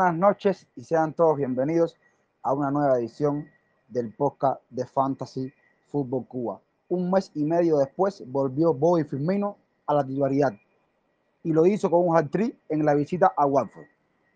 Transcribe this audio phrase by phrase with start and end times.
[0.00, 1.94] buenas noches y sean todos bienvenidos
[2.42, 3.46] a una nueva edición
[3.90, 5.52] del podcast de Fantasy
[5.92, 6.58] Fútbol Cuba.
[6.88, 10.54] Un mes y medio después volvió Bobby Firmino a la titularidad
[11.44, 13.84] y lo hizo con un hat-trick en la visita a Watford.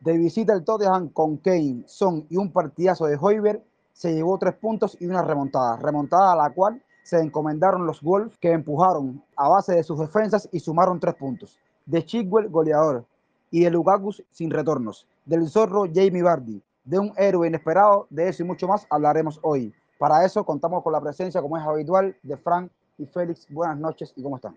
[0.00, 4.56] De visita el Tottenham con Kane, Son y un partidazo de Hoiberg se llevó tres
[4.56, 9.48] puntos y una remontada, remontada a la cual se encomendaron los Wolves que empujaron a
[9.48, 11.58] base de sus defensas y sumaron tres puntos.
[11.86, 13.06] De Chigwell, goleador,
[13.50, 15.06] y de Lukaku sin retornos.
[15.24, 19.72] Del zorro Jamie Vardy, de un héroe inesperado, de eso y mucho más hablaremos hoy.
[19.98, 23.46] Para eso contamos con la presencia, como es habitual, de Frank y Félix.
[23.48, 24.54] Buenas noches y cómo están.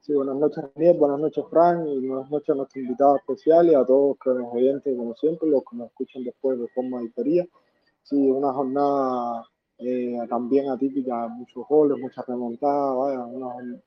[0.00, 0.98] Sí, buenas noches, Daniel.
[0.98, 1.86] Buenas noches, Frank.
[1.86, 5.62] Y buenas noches a nuestro invitado especial y a todos los oyentes, como siempre, los
[5.70, 7.44] que nos escuchan después de forma diferida.
[8.02, 9.44] Sí, una jornada
[9.78, 13.80] eh, también atípica, muchos goles, muchas remontadas, vaya, una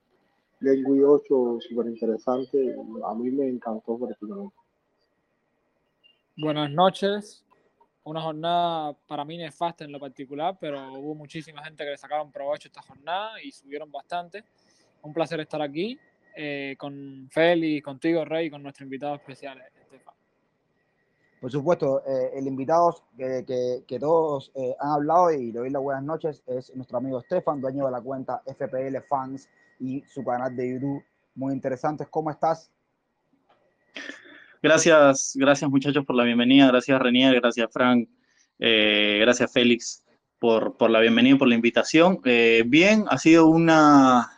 [0.60, 2.76] Game 8 súper interesante.
[3.06, 4.56] A mí me encantó particularmente.
[6.40, 7.44] Buenas noches.
[8.04, 12.32] Una jornada para mí nefasta en lo particular, pero hubo muchísima gente que le sacaron
[12.32, 14.44] provecho esta jornada y subieron bastante.
[15.02, 16.00] Un placer estar aquí
[16.36, 20.14] eh, con Feli, contigo, Rey, y con nuestro invitado especial, Estefan.
[21.42, 25.82] Por supuesto, eh, el invitado que, que, todos eh, han hablado y le doy las
[25.82, 30.56] buenas noches es nuestro amigo Estefan, dueño de la cuenta FPL Fans y su canal
[30.56, 31.04] de YouTube.
[31.34, 32.06] Muy interesante.
[32.06, 32.72] ¿Cómo estás?
[34.62, 36.68] Gracias, gracias muchachos por la bienvenida.
[36.68, 38.10] Gracias Renier, gracias Frank,
[38.58, 40.04] gracias Félix
[40.40, 42.20] por, por, la bienvenida y por la invitación.
[42.24, 44.30] bien, ha sido una,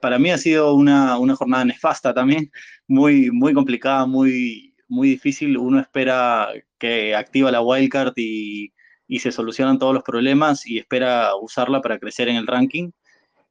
[0.00, 2.50] para mí ha sido una, una, jornada nefasta también,
[2.86, 5.58] muy, muy complicada, muy, muy difícil.
[5.58, 8.72] Uno espera que activa la wildcard y,
[9.08, 12.90] y se solucionan todos los problemas y espera usarla para crecer en el ranking.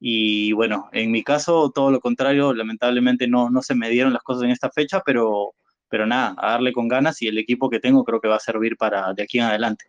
[0.00, 4.22] Y bueno, en mi caso, todo lo contrario, lamentablemente no, no se me dieron las
[4.22, 5.54] cosas en esta fecha, pero,
[5.88, 8.40] pero nada, a darle con ganas y el equipo que tengo creo que va a
[8.40, 9.86] servir para de aquí en adelante.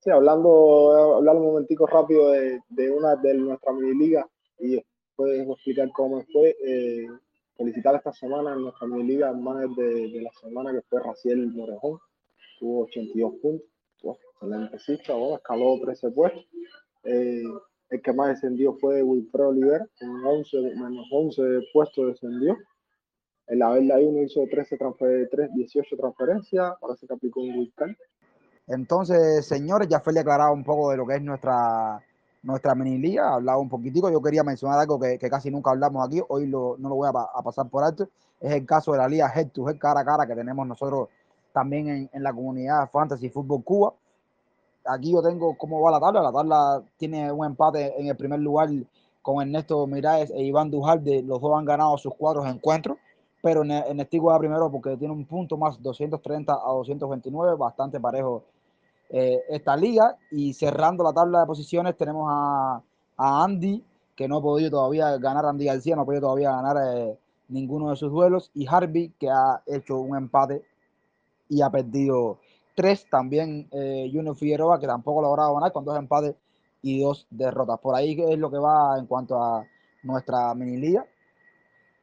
[0.00, 4.26] Sí, hablando, hablar un momentico rápido de, de una de nuestra mini liga
[4.58, 4.80] y
[5.16, 6.56] puedes explicar cómo fue.
[6.64, 7.06] Eh,
[7.56, 11.48] felicitar esta semana en nuestra mini liga más de, de, la semana que fue Raciel
[11.48, 11.98] Morejón,
[12.60, 13.68] tuvo 82 puntos,
[14.40, 16.46] excelente cifra, bueno, escaló 13 puestos.
[17.02, 17.42] Eh,
[17.90, 21.42] el que más descendió fue Wilfredo Oliver, con 11, menos 11
[21.72, 22.56] puestos descendió.
[23.48, 27.92] En la vela 1 hizo 13 transfer 3, 18 transferencias, parece que aplicó un Wilcard.
[28.66, 32.02] Entonces, señores, ya fue aclarado un poco de lo que es nuestra
[32.42, 36.22] nuestra mini liga, hablaba un poquitico, yo quería mencionar algo que, casi nunca hablamos aquí,
[36.28, 38.08] hoy lo, no lo voy a, pasar por alto,
[38.40, 41.08] es el caso de la liga Head to Head cara a cara que tenemos nosotros
[41.52, 43.92] también en, la comunidad Fantasy Fútbol Cuba.
[44.84, 48.38] Aquí yo tengo cómo va la tabla, la tabla tiene un empate en el primer
[48.38, 48.68] lugar
[49.20, 52.96] con Ernesto Miráez e Iván Dujalde, los dos han ganado sus cuatro encuentros,
[53.42, 58.44] pero Ernesto va primero porque tiene un punto más, 230 a 229, bastante parejo
[59.10, 60.16] eh, esta liga.
[60.30, 62.82] Y cerrando la tabla de posiciones tenemos a,
[63.16, 63.84] Andy,
[64.16, 67.18] que no ha podido todavía ganar, Andy García no ha podido todavía ganar eh,
[67.48, 70.62] ninguno de sus duelos, y Harvey, que ha hecho un empate
[71.48, 72.38] y ha perdido
[72.74, 73.06] tres.
[73.10, 76.34] También eh, Junior Figueroa, que tampoco ha logrado ganar con dos empates
[76.82, 77.78] y dos derrotas.
[77.80, 79.64] Por ahí es lo que va en cuanto a
[80.02, 81.04] nuestra mini liga,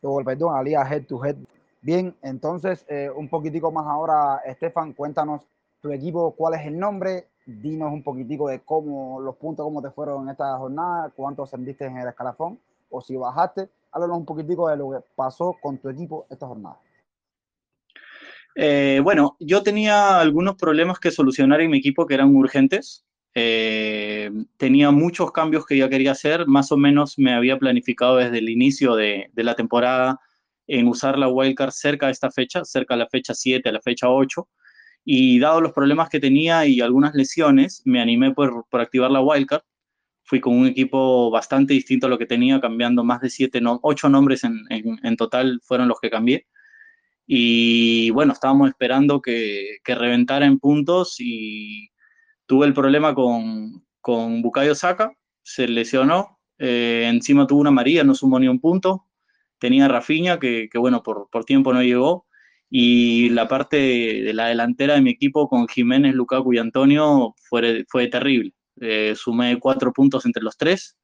[0.06, 1.36] o perdón, a head to head.
[1.82, 2.86] Bien, entonces
[3.16, 5.42] un poquitico más ahora, Estefan, cuéntanos
[5.82, 9.92] tu equipo, cuál es el nombre, dinos un poquitico de cómo los puntos, cómo te
[9.92, 14.68] fueron en esta jornada, cuánto ascendiste en el escalafón, o si bajaste, háblanos un poquitico
[14.68, 16.80] de lo que pasó con tu equipo esta jornada.
[18.56, 23.06] Eh, bueno, yo tenía algunos problemas que solucionar en mi equipo que eran urgentes.
[23.36, 28.38] Eh, tenía muchos cambios que ya quería hacer, más o menos me había planificado desde
[28.40, 30.20] el inicio de, de la temporada
[30.68, 33.82] en usar la wildcard cerca de esta fecha, cerca de la fecha 7, a la
[33.82, 34.48] fecha 8
[35.06, 39.22] y dado los problemas que tenía y algunas lesiones, me animé por, por activar la
[39.22, 39.62] wildcard.
[40.24, 43.80] Fui con un equipo bastante distinto a lo que tenía, cambiando más de siete, no,
[43.84, 46.48] ocho nombres en, en, total fueron los que cambié.
[47.28, 51.90] Y bueno, estábamos esperando que, que reventara en puntos y
[52.46, 55.14] tuve el problema con, con Bukayo Saka,
[55.44, 59.06] se lesionó, eh, encima tuvo una María, no sumó ni un punto.
[59.60, 62.26] Tenía Rafinha, que, bueno, por, por tiempo no llegó
[62.70, 67.86] y la parte de la delantera de mi equipo con Jiménez, Lukaku y Antonio fue,
[67.88, 68.54] fue terrible.
[68.82, 70.98] Eh, sumé cuatro puntos entre los tres.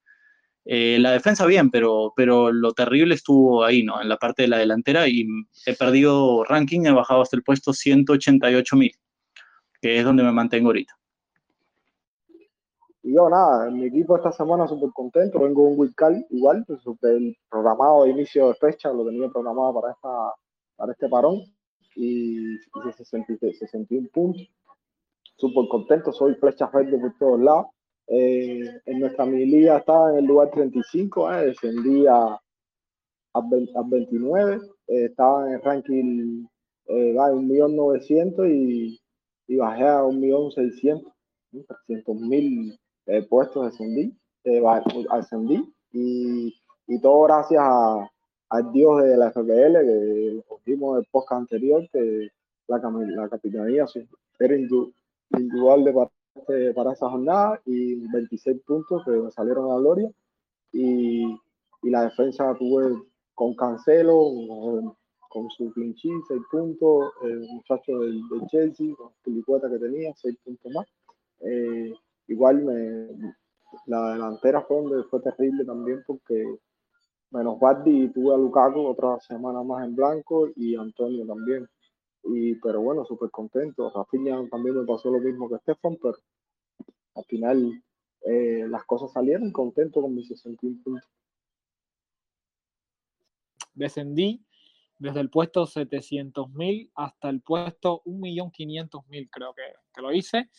[0.66, 4.02] Eh, la defensa bien, pero, pero lo terrible estuvo ahí, ¿no?
[4.02, 5.26] En la parte de la delantera y
[5.66, 8.92] he perdido ranking, he bajado hasta el puesto 188 mil,
[9.82, 10.94] que es donde me mantengo ahorita.
[13.04, 17.36] Y yo nada, mi equipo esta semana súper contento, vengo un Wildcard igual, pues, el
[17.50, 20.34] programado de inicio de fecha lo tenía programado para, esta,
[20.76, 21.42] para este parón
[21.96, 24.48] y hice 61 puntos.
[25.36, 27.68] Súper contento, soy flecha verde por todos lados.
[28.08, 32.40] Eh, en nuestra mini estaba en el lugar 35, eh, descendí a,
[33.34, 33.42] a,
[33.84, 36.46] 29, eh, estaba en el ranking
[36.88, 39.02] eh, va, 1.900.000 y,
[39.48, 41.04] y bajé a 1.600.000,
[41.88, 44.62] 300.000 eh, puestos descendí, eh,
[45.10, 46.56] ascendí y,
[46.88, 48.10] y todo gracias a,
[48.50, 52.30] al Dios de la FPL, que cogimos el podcast anterior, que
[52.68, 53.86] la, la capitanía
[54.40, 59.80] era individual para, este, para esa jornada y 26 puntos que me salieron a la
[59.80, 60.12] gloria.
[60.74, 61.24] Y,
[61.84, 63.02] y la defensa tuve
[63.34, 64.96] con Cancelo,
[65.30, 70.72] con, su clinchí, 6 puntos, el muchacho del, Chelsea, con Pilicueta que tenía, 6 puntos
[70.74, 70.86] más.
[71.40, 71.94] Eh,
[72.32, 73.34] igual me,
[73.86, 76.44] la delantera fue donde fue terrible también porque
[77.32, 81.68] menos Bardi tuve a Lukaku otra semana más en blanco y Antonio también.
[82.24, 83.92] Y, pero bueno, súper contento.
[83.96, 86.18] Rafinha también me pasó lo mismo que Stefan, pero
[87.16, 87.84] al final
[88.26, 91.10] eh, las cosas salieron contento con mis 61 puntos.
[93.74, 94.46] Descendí
[95.00, 99.64] desde el puesto 700.000 hasta el puesto 1.500.000, creo que,
[99.96, 100.50] que lo hice.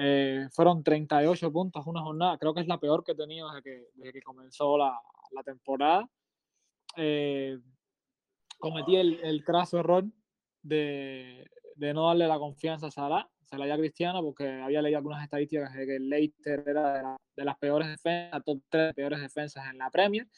[0.00, 3.62] Eh, fueron 38 puntos una jornada, creo que es la peor que he tenido desde
[3.64, 4.96] que, desde que comenzó la,
[5.32, 6.08] la temporada.
[6.96, 7.58] Eh,
[8.60, 10.04] cometí el, el craso error
[10.62, 15.24] de, de, no darle la confianza a Salah, Salah ya cristiano, porque había leído algunas
[15.24, 19.20] estadísticas de que el Leicester era de, la, de las peores defensas, top 3 peores
[19.20, 20.28] defensas en la Premier,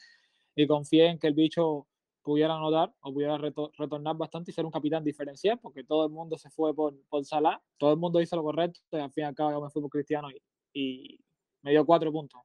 [0.55, 1.87] y confié en que el bicho
[2.23, 6.37] pudiera anotar o pudiera retornar bastante y ser un capitán diferencial, porque todo el mundo
[6.37, 9.27] se fue por, por Salah, todo el mundo hizo lo correcto, y al fin y
[9.27, 10.41] al cabo yo me fui por Cristiano y,
[10.73, 11.19] y
[11.61, 12.41] me dio cuatro puntos,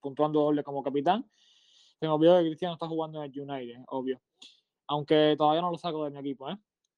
[0.00, 1.28] puntuando doble como capitán.
[1.98, 4.20] Se me olvidó que Cristiano está jugando en el United, obvio.
[4.86, 6.56] Aunque todavía no lo saco de mi equipo, ¿eh?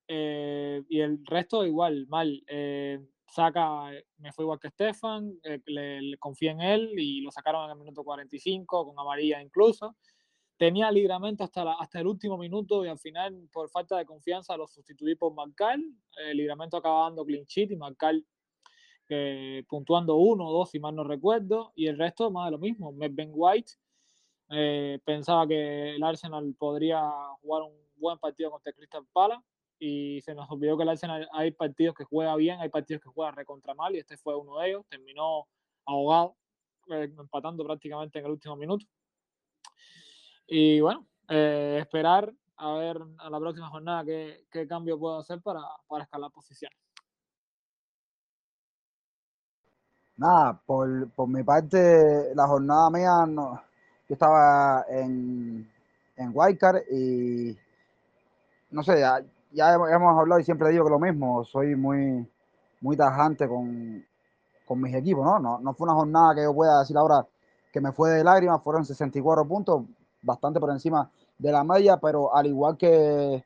[0.08, 2.43] eh y el resto igual, mal.
[2.49, 7.31] Eh, saca, me fue igual que Stefan, eh, le, le, confié en él y lo
[7.31, 9.96] sacaron en el minuto 45, con amarilla incluso
[10.56, 14.56] tenía libramento hasta, la, hasta el último minuto y al final, por falta de confianza,
[14.56, 15.82] lo sustituí por Marcal.
[16.17, 18.25] El libramento acaba dando clean y Marcal
[19.08, 21.73] eh, puntuando uno o dos, si mal no recuerdo.
[21.75, 22.93] Y el resto, más de lo mismo.
[22.94, 23.73] Ben White
[24.50, 27.02] eh, pensaba que el Arsenal podría
[27.43, 29.44] jugar un buen partido contra Crystal Palace
[29.79, 33.11] y se nos olvidó que el Arsenal hay partidos que juega bien, hay partidos que
[33.11, 34.87] juega recontra mal y este fue uno de ellos.
[34.88, 35.47] Terminó
[35.85, 36.37] ahogado,
[36.91, 38.87] eh, empatando prácticamente en el último minuto.
[40.47, 45.41] Y bueno, eh, esperar a ver a la próxima jornada qué, qué cambio puedo hacer
[45.43, 46.79] para, para escalar posiciones.
[50.17, 53.61] Nada, por, por, mi parte, la jornada mía, no,
[54.09, 55.71] yo estaba en,
[56.17, 57.55] en Wildcard y
[58.71, 59.23] no sé, ya,
[59.53, 62.27] ya, hemos hablado y siempre digo que lo mismo, soy muy,
[62.81, 64.03] muy tajante con,
[64.67, 65.39] con mis equipos, ¿no?
[65.39, 65.59] ¿no?
[65.59, 67.27] No fue una jornada que yo pueda decir ahora
[67.71, 69.83] que me fue de lágrimas, fueron 64 puntos,
[70.23, 73.45] bastante por encima de la media, pero al igual que,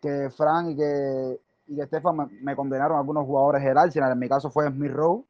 [0.00, 4.28] que Frank y que, y que Stefan me, condenaron algunos jugadores del Arsenal, en mi
[4.28, 5.24] caso fue Smith Rowe,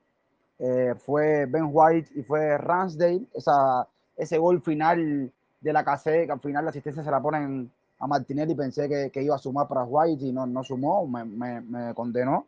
[0.59, 3.87] eh, fue Ben White y fue Ransdale, esa,
[4.17, 5.31] ese gol final
[5.61, 9.11] de la KC, que al final la asistencia se la ponen a Martinelli, pensé que,
[9.11, 11.25] que iba a sumar para White y no, no sumó, me,
[11.61, 12.47] me, condenó.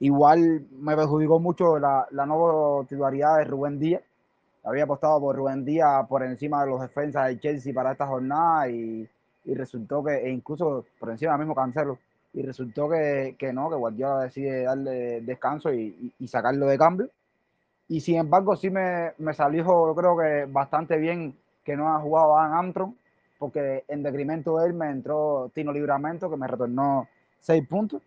[0.00, 4.02] Igual me perjudicó mucho la, la nueva titularidad de Rubén Díaz,
[4.68, 8.68] había apostado por Rubén Díaz por encima de los defensas del Chelsea para esta jornada
[8.68, 9.08] y,
[9.46, 11.98] y resultó que, e incluso por encima del mismo Cancelo,
[12.34, 16.76] y resultó que, que no, que Guardiola decide darle descanso y, y, y, sacarlo de
[16.76, 17.08] cambio.
[17.88, 21.34] Y sin embargo, sí me, me salió, yo creo que bastante bien
[21.64, 22.94] que no ha jugado Adam Armstrong,
[23.38, 27.08] porque en decremento de él me entró Tino Libramento, que me retornó
[27.40, 28.02] seis puntos.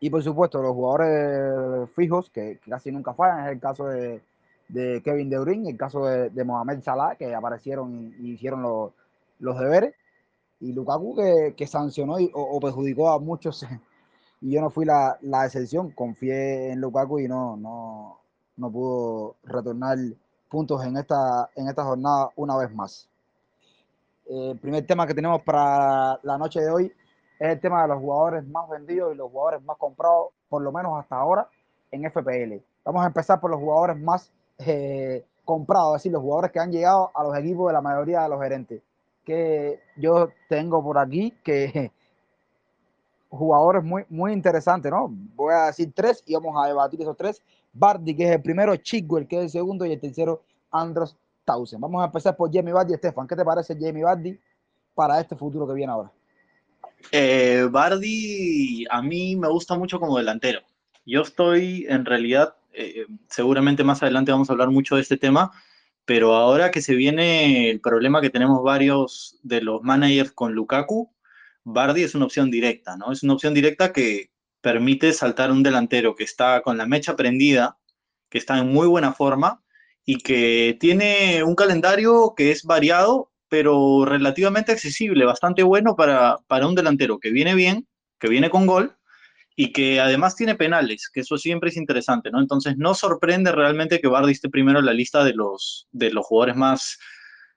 [0.00, 4.22] Y por supuesto, los jugadores fijos, que, que casi nunca fallan, es el caso de,
[4.68, 8.92] de Kevin De Bruyne, el caso de, de Mohamed Salah, que aparecieron y, hicieron los,
[9.38, 9.94] los deberes,
[10.60, 13.64] y Lukaku que, que sancionó y, o, o, perjudicó a muchos,
[14.40, 18.18] y yo no fui la, la, excepción, confié en Lukaku y no, no,
[18.56, 19.98] no pudo retornar
[20.48, 23.08] puntos en esta, en esta jornada una vez más.
[24.26, 26.92] Eh, el primer tema que tenemos para la noche de hoy
[27.38, 30.72] es el tema de los jugadores más vendidos y los jugadores más comprados, por lo
[30.72, 31.48] menos hasta ahora,
[31.90, 32.62] en FPL.
[32.84, 36.72] Vamos a empezar por los jugadores más eh, comprado, es decir, los jugadores que han
[36.72, 38.82] llegado a los equipos de la mayoría de los gerentes.
[39.24, 41.92] Que yo tengo por aquí que
[43.30, 45.08] jugadores muy, muy interesantes, ¿no?
[45.10, 47.42] Voy a decir tres y vamos a debatir esos tres.
[47.72, 51.80] Bardi, que es el primero, Chigwell, que es el segundo, y el tercero, Andros Tausen.
[51.80, 52.94] Vamos a empezar por Jamie Bardi.
[52.94, 54.38] Estefan, ¿qué te parece Jamie Bardi
[54.94, 56.10] para este futuro que viene ahora?
[57.12, 60.60] Eh, Bardi a mí me gusta mucho como delantero.
[61.06, 65.50] Yo estoy en realidad, eh, seguramente más adelante vamos a hablar mucho de este tema,
[66.04, 71.12] pero ahora que se viene el problema que tenemos varios de los managers con Lukaku,
[71.64, 73.12] Bardi es una opción directa, ¿no?
[73.12, 74.30] Es una opción directa que
[74.60, 77.78] permite saltar un delantero que está con la mecha prendida,
[78.30, 79.62] que está en muy buena forma
[80.04, 86.66] y que tiene un calendario que es variado, pero relativamente accesible, bastante bueno para, para
[86.66, 88.97] un delantero que viene bien, que viene con gol
[89.60, 92.38] y que además tiene penales, que eso siempre es interesante, ¿no?
[92.38, 96.24] Entonces no sorprende realmente que Bardi esté primero en la lista de los, de los
[96.24, 96.96] jugadores más,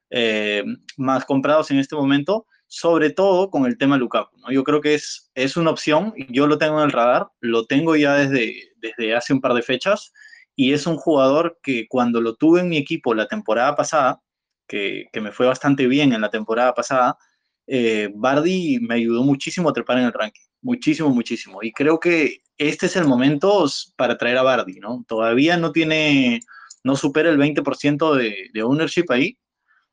[0.09, 0.63] eh,
[0.97, 4.51] más comprados en este momento, sobre todo con el tema Lukaku, ¿no?
[4.51, 7.95] Yo creo que es, es una opción, yo lo tengo en el radar, lo tengo
[7.95, 10.11] ya desde, desde hace un par de fechas,
[10.55, 14.19] y es un jugador que cuando lo tuve en mi equipo la temporada pasada,
[14.67, 17.15] que, que me fue bastante bien en la temporada pasada,
[17.67, 21.59] eh, Bardi me ayudó muchísimo a trepar en el ranking, muchísimo, muchísimo.
[21.61, 23.65] Y creo que este es el momento
[23.95, 25.03] para traer a Bardi, ¿no?
[25.07, 26.41] Todavía no tiene,
[26.83, 29.37] no supera el 20% de, ownership ahí,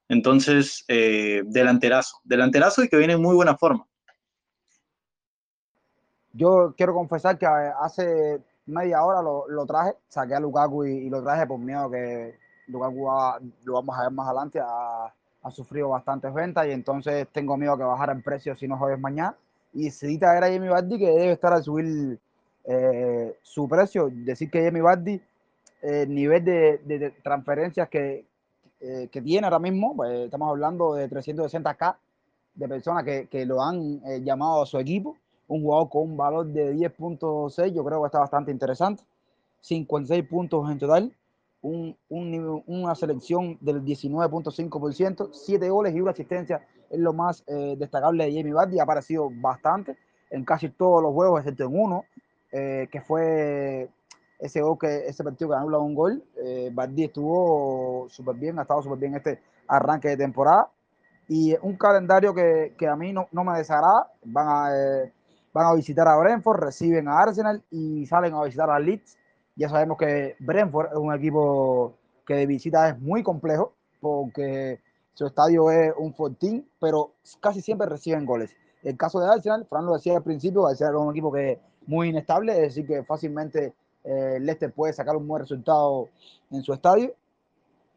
[0.09, 3.87] entonces, eh, delanterazo, delanterazo y que viene en muy buena forma.
[6.33, 11.11] Yo quiero confesar que eh, hace media hora lo, traje, saqué a Lukaku y, y,
[11.11, 13.09] lo traje por miedo que Lukaku
[13.65, 17.77] lo vamos a ver más adelante, ha, ha, sufrido bastantes ventas y entonces tengo miedo
[17.77, 19.37] que bajara el precio si no jueves mañana.
[19.73, 22.19] Y decidí traer a Jamie Vardy que debe estar al subir
[22.65, 24.11] eh, su precio.
[24.13, 25.21] Decir que Jamie Vardy,
[25.83, 28.25] el nivel de, de transferencias que,
[28.81, 31.97] eh, que tiene ahora mismo, pues, estamos hablando de 360k
[32.55, 35.17] de personas que, que lo han eh, llamado a su equipo,
[35.49, 39.03] un jugador con un valor de 10.6, yo creo que está bastante interesante,
[39.63, 41.13] 56 puntos en total,
[41.63, 47.77] un, un, una selección del 19.5%, 7 goles y una asistencia es lo más eh,
[47.79, 49.97] destacable de Jamie Vardy, ha aparecido bastante
[50.31, 52.05] en casi todos los juegos, excepto en uno,
[52.53, 53.89] eh, que fue
[54.39, 56.23] ese gol que ese partido que anula un gol.
[56.37, 60.71] Eh, Bardi estuvo súper bien, ha estado súper bien este arranque de temporada.
[61.29, 64.11] Y un calendario que, que a mí no, no, me desagrada.
[64.25, 65.13] Van a, eh,
[65.53, 69.19] van a visitar a Brentford, reciben a Arsenal y salen a visitar a Leeds.
[69.57, 71.95] Ya sabemos que Brentford es un equipo
[72.27, 74.81] que de visita es muy complejo porque
[75.19, 78.55] su estadio es un fortín, pero casi siempre reciben goles.
[78.85, 81.59] El caso de Arsenal, Fran lo decía al principio, Arsenal es un equipo que es
[81.89, 86.09] muy inestable, es decir, que fácilmente eh, Leicester puede sacar un buen resultado
[86.53, 87.13] en su estadio.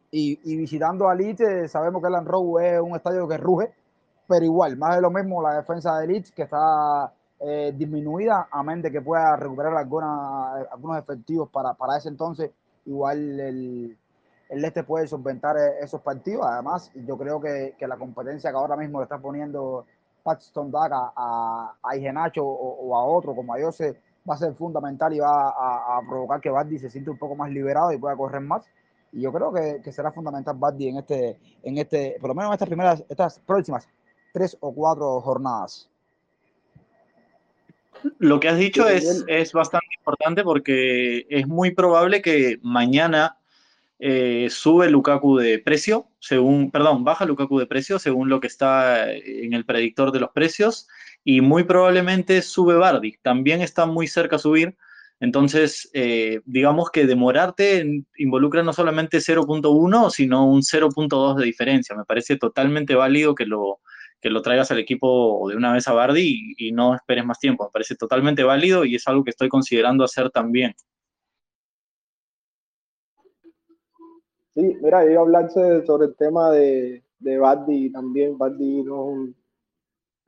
[0.10, 3.72] Y, y visitando a Leeds, eh, sabemos que el Rowe es un estadio que ruge,
[4.28, 8.64] pero igual, más de lo mismo la defensa de Leeds, que está eh, disminuida, a
[8.64, 12.50] menos de que pueda recuperar alguna, algunos efectivos para, para ese entonces,
[12.88, 13.98] igual el,
[14.52, 16.46] el Leicester puede solventar esos partidos.
[16.46, 19.86] Además, yo creo que, que la competencia que ahora mismo le está poniendo
[20.24, 23.96] Paxton Duck a, a, a Igenacho o, o, a otro como a Jose
[24.30, 27.36] va a ser fundamental y va a, a, provocar que Bardi se siente un poco
[27.36, 28.66] más liberado y pueda correr más.
[29.14, 32.50] Y yo creo que, que será fundamental Bardi en este, en este, por lo menos
[32.50, 33.88] en estas primeras, estas próximas
[34.34, 35.90] tres o cuatro jornadas.
[38.20, 43.38] Lo que has dicho es, es bastante importante porque es muy probable que mañana
[44.04, 49.14] eh, sube Lukaku de precio, según, perdón, baja Lukaku de precio según lo que está
[49.14, 50.88] en el predictor de los precios
[51.24, 54.76] y muy probablemente sube Bardi, también está muy cerca a subir,
[55.20, 57.86] entonces eh, digamos que demorarte
[58.18, 63.82] involucra no solamente 0.1, sino un 0.2 de diferencia, me parece totalmente válido que lo,
[64.20, 67.66] que lo traigas al equipo de una vez a Bardi y no esperes más tiempo,
[67.66, 70.74] me parece totalmente válido y es algo que estoy considerando hacer también.
[74.62, 78.38] Sí, mira, iba a hablarse sobre el tema de, de Bardi también.
[78.38, 79.36] Bardi no es un,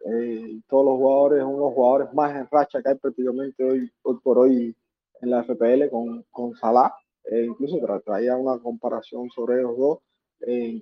[0.05, 3.91] eh, todos los jugadores, uno de los jugadores más en racha que hay prácticamente hoy,
[4.01, 4.75] hoy por hoy
[5.21, 6.91] en la FPL con, con Salah.
[7.25, 9.99] Eh, incluso tra traía una comparación sobre los dos.
[10.47, 10.81] Eh,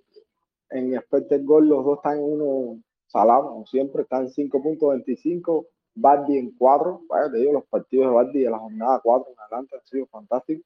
[0.69, 6.37] en expected goal, los dos están en uno, Salah, como siempre, están en 5.25, Bardi
[6.37, 7.01] en 4.
[7.09, 10.05] Vaya, te digo, los partidos de Bardi de la jornada 4 en adelante han sido
[10.07, 10.65] fantásticos.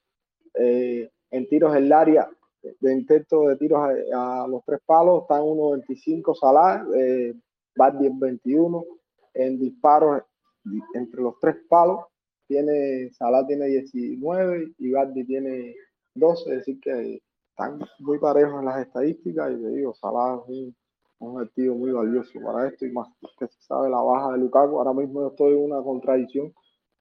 [0.53, 2.29] Eh, en tiros en el área,
[2.79, 3.79] de intento de tiros
[4.13, 7.34] a, los tres palos, está en 1.25 Salah, eh,
[7.75, 8.86] Bardi en 21,
[9.34, 10.24] en disparos
[10.93, 12.05] entre los tres palos,
[12.48, 15.75] tiene, Salah tiene 19 y Bardi tiene
[16.15, 20.50] 12, es decir que están muy parejos en las estadísticas y te digo, Salah es
[20.50, 20.75] un,
[21.19, 23.07] un activo muy valioso para esto y más
[23.39, 26.53] que se sabe la baja de Lukaku, ahora mismo yo estoy en una contradicción,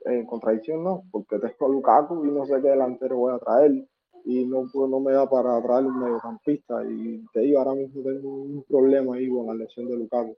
[0.04, 3.86] eh, contradicción no, porque tengo a Lukaku y no sé qué delantero voy a traer
[4.24, 8.02] y no, pues, no me da para traer un mediocampista y te digo, ahora mismo
[8.02, 10.36] tengo un problema ahí con la lesión de Lukaku.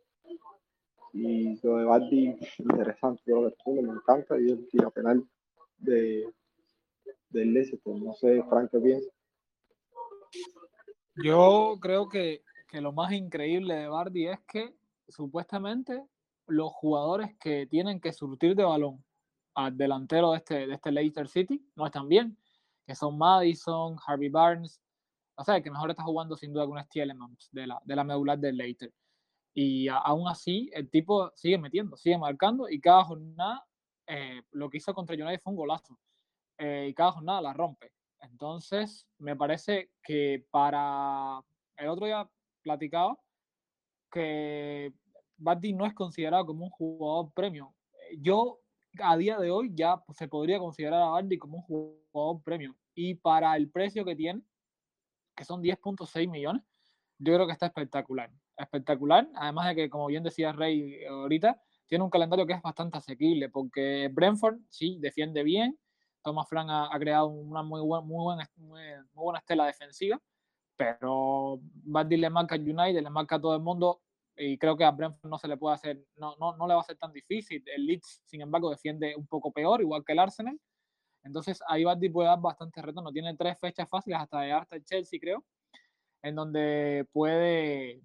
[1.12, 5.24] Y lo de Bardi, interesante, lo que me encanta, y el tira penal
[5.78, 6.28] de,
[7.30, 7.94] del Leicester.
[7.94, 9.12] No sé, Frank, ¿qué piensas?
[11.22, 14.74] Yo creo que, que lo más increíble de Bardi es que
[15.08, 16.04] supuestamente
[16.48, 19.02] los jugadores que tienen que surtir de balón
[19.54, 22.36] al delantero de este, de este Leicester City no están bien,
[22.86, 24.80] que son Madison, Harvey Barnes,
[25.36, 28.38] o sea, que mejor está jugando sin duda con Stielemans de la, de la medular
[28.38, 28.92] del Leicester.
[29.54, 33.66] Y aún así, el tipo sigue metiendo, sigue marcando y cada jornada
[34.06, 35.98] eh, lo que hizo contra United fue un golazo.
[36.58, 37.92] Eh, y cada jornada la rompe.
[38.20, 41.40] Entonces, me parece que para
[41.76, 42.28] el otro día
[42.62, 43.18] platicaba
[44.10, 44.92] que
[45.36, 47.74] Bardi no es considerado como un jugador premio.
[48.18, 48.60] Yo
[49.02, 52.76] a día de hoy ya se podría considerar a Bardi como un jugador premio.
[52.94, 54.42] Y para el precio que tiene,
[55.36, 56.62] que son 10.6 millones,
[57.18, 58.30] yo creo que está espectacular.
[58.56, 62.98] Espectacular, además de que, como bien decía Rey ahorita, tiene un calendario que es bastante
[62.98, 65.78] asequible, porque Brentford sí defiende bien,
[66.22, 68.44] Thomas Frank ha, creado una muy, buena, muy,
[69.14, 70.20] buena, estela defensiva,
[70.76, 74.00] pero Bardi le marca a United, le marca a todo el mundo,
[74.36, 76.80] y creo que a Brentford no se le puede hacer, no, no, no le va
[76.80, 77.62] a ser tan difícil.
[77.66, 80.58] El Leeds, sin embargo, defiende un poco peor, igual que el Arsenal.
[81.26, 83.12] Entonces ahí Bardi puede dar bastante retorno.
[83.12, 85.44] Tiene tres fechas fáciles hasta llegar hasta el Chelsea, creo,
[86.22, 88.00] en donde puede,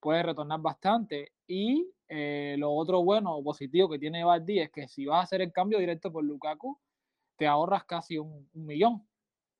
[0.00, 1.32] puede retornar bastante.
[1.46, 5.22] Y eh, lo otro bueno o positivo que tiene Bardi es que si vas a
[5.22, 6.78] hacer el cambio directo por Lukaku,
[7.36, 9.06] te ahorras casi un, millón.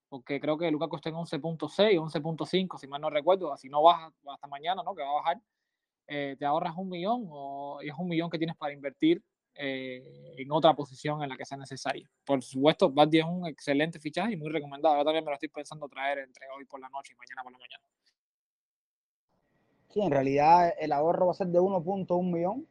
[0.09, 3.53] Porque creo que Lukaku está en 11.6, 11.5, si mal no recuerdo.
[3.53, 4.95] Así no baja hasta mañana, ¿no?
[4.95, 5.41] Que va a bajar.
[6.09, 9.23] Eh, te ahorras un millón o es un millón que tienes para invertir
[9.55, 12.09] eh, en otra posición en la que sea necesaria.
[12.25, 14.97] Por supuesto, Bardi es un excelente fichaje y muy recomendado.
[14.97, 17.53] Yo también me lo estoy pensando traer entre hoy por la noche y mañana por
[17.53, 17.85] la mañana.
[19.89, 22.67] Sí, en realidad el ahorro va a ser de 1.1 millón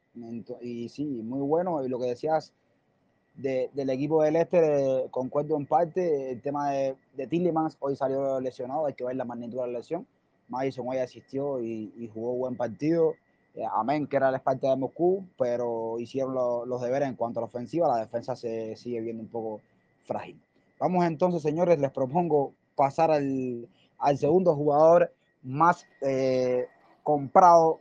[0.61, 1.83] y sí, muy bueno.
[1.83, 2.53] Y lo que decías
[3.35, 8.39] del equipo del Este, eh, concuerdo en parte, el tema de, de Tillemans hoy salió
[8.39, 10.07] lesionado, hay que ver la magnitud de la lesión.
[10.47, 13.15] Madison hoy asistió y, jugó buen partido.
[13.55, 17.41] Eh, amén, que era la espalda de Moscú, pero hicieron los deberes en cuanto a
[17.41, 17.87] la ofensiva.
[17.87, 19.61] La defensa se sigue viendo un poco
[20.05, 20.39] frágil.
[20.79, 26.67] Vamos entonces, señores, les propongo pasar al, al segundo jugador más eh,
[27.01, 27.79] comprado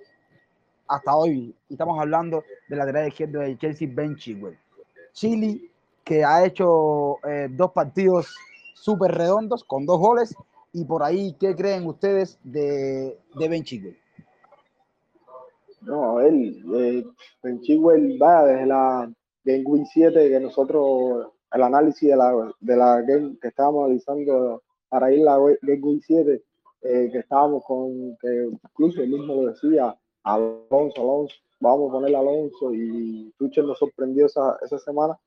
[0.87, 1.55] hasta hoy.
[1.69, 4.59] Estamos hablando de la derecha izquierda de Chelsea, Ben Chilwell.
[5.13, 5.71] Chile,
[6.05, 8.33] que ha hecho eh, dos partidos
[8.75, 10.37] súper redondos con dos goles.
[10.73, 14.04] Y por ahí, ¿qué creen ustedes de, de Ben Chilwell?
[15.85, 17.05] No, él, eh,
[17.43, 19.13] Ben Chilwell va desde la
[19.45, 24.63] Game Week 7 que nosotros, el análisis de la, de la game que estábamos analizando
[24.89, 26.43] para ir a la Game Week 7,
[26.83, 32.17] eh, que estábamos con, que incluso él mismo lo decía, Alonso, Alonso, vamos a poner
[32.17, 35.19] a Alonso y Tuchel nos sorprendió esa, esa semana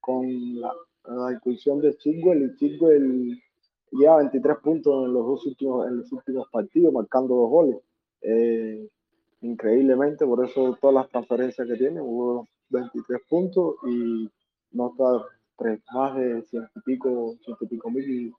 [0.00, 0.72] con la,
[1.08, 3.42] la inclusión de Chigwell y Chigwell
[3.92, 7.76] lleva 23 puntos en los dos últimos, en los últimos partidos, marcando dos goles.
[8.22, 8.88] Eh,
[9.46, 14.30] increíblemente, por eso todas las transferencias que tiene, hubo 23 puntos y
[14.72, 15.26] no está
[15.92, 18.34] más de ciento y pico, ciento y pico mil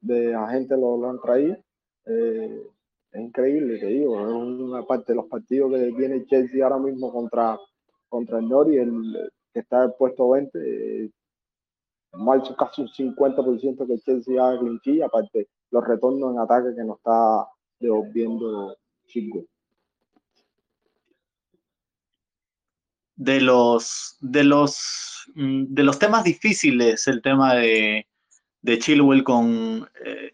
[0.00, 1.56] de agentes lo, lo han traído.
[2.06, 2.62] Eh,
[3.12, 7.12] es increíble, te digo, es una parte de los partidos que tiene Chelsea ahora mismo
[7.12, 7.58] contra,
[8.08, 11.10] contra el Nori, el, que está en puesto 20, eh,
[12.12, 16.98] más casi un 50% que Chelsea haga clinchilla, aparte los retornos en ataque que nos
[16.98, 17.46] está
[17.78, 19.44] devolviendo Chico.
[23.16, 28.06] De los, de los, mm, de los temas difíciles, el tema de,
[28.66, 30.32] de Chilwell con, eh,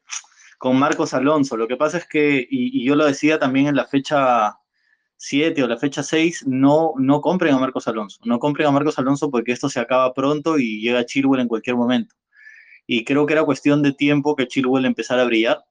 [0.58, 1.56] con Marcos Alonso.
[1.56, 4.56] Lo que pasa es que, y, yo lo decía también en la fecha
[5.16, 8.20] 7 o la fecha 6, no, no compren a Marcos Alonso.
[8.24, 11.76] No compren a Marcos Alonso porque esto se acaba pronto y llega Chilwell en cualquier
[11.76, 12.14] momento.
[12.86, 15.64] Y creo que era cuestión de tiempo que Chilwell empezara a brillar.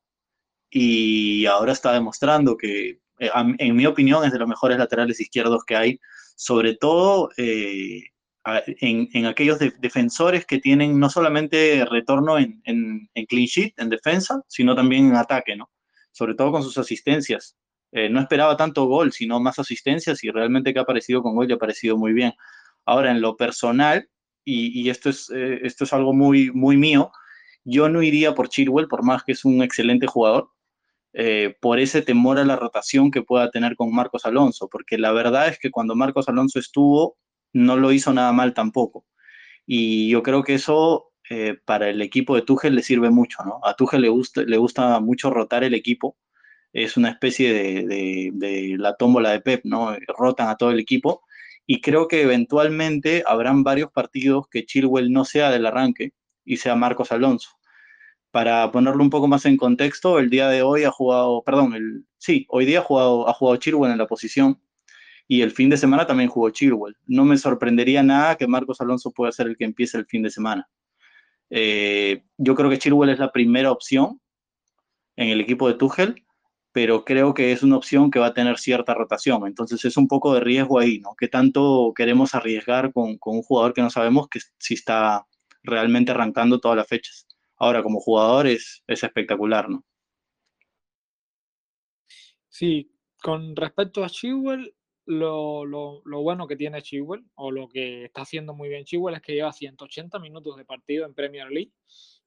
[0.69, 5.63] Y ahora está demostrando que, eh, en mi opinión, es de los mejores laterales izquierdos
[5.65, 5.99] que hay.
[6.35, 8.03] Sobre todo eh,
[8.45, 12.61] en, aquellos defensores que tienen no solamente retorno en,
[13.27, 15.69] clean sheet, en defensa, sino también en ataque, ¿no?
[16.11, 17.55] Sobre todo con sus asistencias.
[17.91, 21.49] Eh, no esperaba tanto gol, sino más asistencias y realmente que ha aparecido con gol
[21.49, 22.33] y ha aparecido muy bien.
[22.85, 24.09] Ahora, en lo personal,
[24.43, 27.11] y, esto, es, eh, esto es algo muy, muy mío,
[27.63, 30.49] yo no iría por Chilwell, por más que es un excelente jugador,
[31.13, 35.11] eh, por ese temor a la rotación que pueda tener con Marcos Alonso, porque la
[35.11, 37.17] verdad es que cuando Marcos Alonso estuvo,
[37.53, 39.05] no lo hizo nada mal tampoco.
[39.65, 43.59] Y yo creo que eso eh, para el equipo de Tuchel le sirve mucho, ¿no?
[43.63, 46.17] A Tuchel le gusta, le gusta mucho rotar el equipo.
[46.73, 49.95] Es una especie de, la tómbola de Pep, ¿no?
[50.17, 51.23] Rotan a todo el equipo
[51.65, 56.11] y creo que eventualmente habrán varios partidos que Chilwell no sea del arranque
[56.45, 57.49] y sea Marcos Alonso.
[58.31, 62.05] Para ponerlo un poco más en contexto, el día de hoy ha jugado, perdón, el,
[62.17, 64.59] sí, hoy día ha jugado, ha jugado en la posición
[65.27, 66.97] y el fin de semana también jugó Chilwell.
[67.07, 70.29] No me sorprendería nada que Marcos Alonso pueda ser el que empiece el fin de
[70.29, 70.69] semana.
[71.49, 74.19] Eh, yo creo que Chilwell es la primera opción
[75.15, 76.25] en el equipo de Tuchel,
[76.71, 79.45] pero creo que es una opción que va a tener cierta rotación.
[79.47, 81.15] Entonces es un poco de riesgo ahí, ¿no?
[81.17, 85.25] ¿Qué tanto queremos arriesgar con, con un jugador que no sabemos que si está
[85.63, 87.27] realmente arrancando todas las fechas?
[87.61, 89.85] Ahora, como jugador es, es espectacular, ¿no?
[92.49, 94.73] Sí, con respecto a Chilwell,
[95.05, 99.35] lo, bueno que tiene Chilwell, o lo que está haciendo muy bien Chilwell, es que
[99.35, 101.71] lleva 180 minutos de partido en Premier League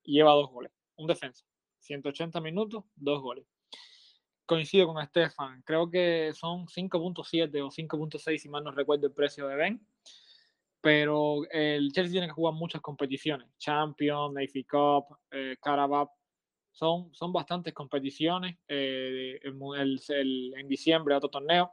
[0.05, 0.71] y lleva dos goles.
[0.95, 1.45] Un defensa.
[1.81, 3.45] 180 minutos, dos goles.
[4.47, 5.63] Coincido con Estefan.
[5.63, 9.85] Creo que son 5.7 o 5.6, si mal no recuerdo el precio de Ben.
[10.85, 13.49] Pero el Chelsea tiene que jugar muchas competiciones.
[13.57, 16.13] Champions, AFC Cup, eh, Carabao.
[16.73, 18.59] Son, son bastantes competiciones.
[18.69, 21.73] Eh, el, el, en diciembre otro torneo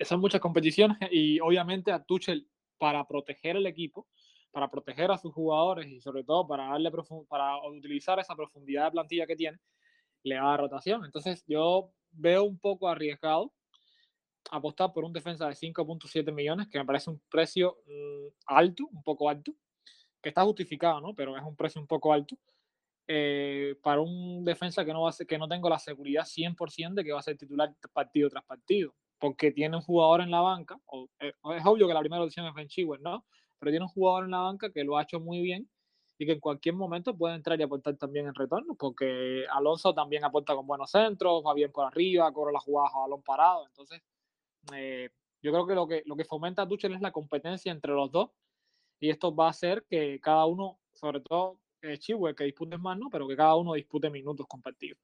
[0.00, 4.08] son muchas competiciones y obviamente a Tuchel para proteger el equipo,
[4.50, 6.90] para proteger a sus jugadores y sobre todo para darle
[7.28, 9.58] para utilizar esa profundidad de plantilla que tiene,
[10.22, 11.04] le da rotación.
[11.04, 13.52] Entonces yo veo un poco arriesgado
[14.50, 19.02] apostar por un defensa de 5.7 millones, que me parece un precio mmm, alto, un
[19.02, 19.54] poco alto,
[20.22, 21.14] que está justificado, ¿no?
[21.14, 22.36] Pero es un precio un poco alto.
[23.06, 26.94] Eh, para un defensa que no, va a ser, que no tengo la seguridad 100%
[26.94, 30.40] de que va a ser titular partido tras partido porque tiene un jugador en la
[30.40, 33.24] banca, o, eh, es obvio que la primera opción es Ben Chilwell, ¿no?
[33.58, 35.68] Pero tiene un jugador en la banca que lo ha hecho muy bien
[36.18, 40.24] y que en cualquier momento puede entrar y aportar también en retorno, porque Alonso también
[40.24, 44.02] aporta con buenos centros, va bien por arriba, corre las jugadas a balón parado, entonces
[44.74, 45.10] eh,
[45.42, 48.30] yo creo que lo que, lo que fomenta Tuchel es la competencia entre los dos
[49.00, 52.98] y esto va a hacer que cada uno, sobre todo eh, Chilwell, que dispute más,
[52.98, 53.08] ¿no?
[53.10, 54.98] Pero que cada uno dispute minutos compartidos.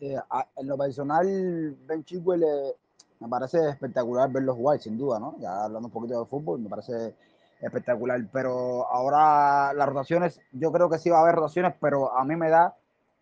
[0.00, 0.16] Eh,
[0.56, 2.74] en lo personal, Ben Chilwell eh,
[3.20, 5.36] me parece espectacular verlo jugar, sin duda, ¿no?
[5.40, 7.16] Ya hablando un poquito de fútbol, me parece
[7.60, 8.20] espectacular.
[8.30, 12.36] Pero ahora las rotaciones, yo creo que sí va a haber rotaciones, pero a mí
[12.36, 12.76] me da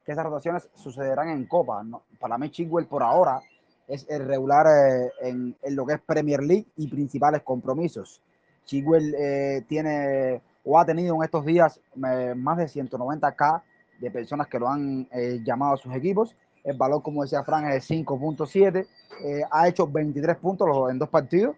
[0.05, 1.85] que esas rotaciones sucederán en Copa.
[1.85, 2.03] ¿no?
[2.18, 3.40] Para mí, Chilwell por ahora
[3.88, 8.20] es el regular eh, en, en, lo que es Premier League y principales compromisos.
[8.66, 13.62] Chilwell eh, tiene o ha tenido en estos días eh, más de 190k
[14.01, 15.09] de personas que lo han
[15.42, 18.87] llamado a sus equipos el valor, como decía Fran, es de 5.7.
[19.25, 21.55] Eh, ha hecho 23 puntos en dos partidos.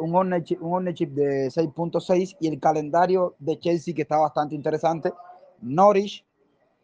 [0.00, 5.12] Un, ownership, un ownership de 6.6 y el calendario de Chelsea que está bastante interesante.
[5.62, 6.26] Norwich,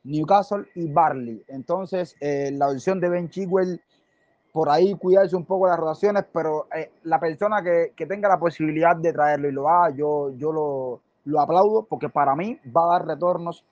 [0.04, 1.42] Newcastle y Barley.
[1.48, 3.80] Entonces, la opción de Ben Chigwell,
[4.52, 8.38] por ahí cuidarse un poco las rotaciones, pero eh, la persona que, que, tenga la
[8.38, 12.84] posibilidad de traerlo y lo haga, yo, yo lo, lo aplaudo porque para mí va
[12.84, 13.64] a dar retornos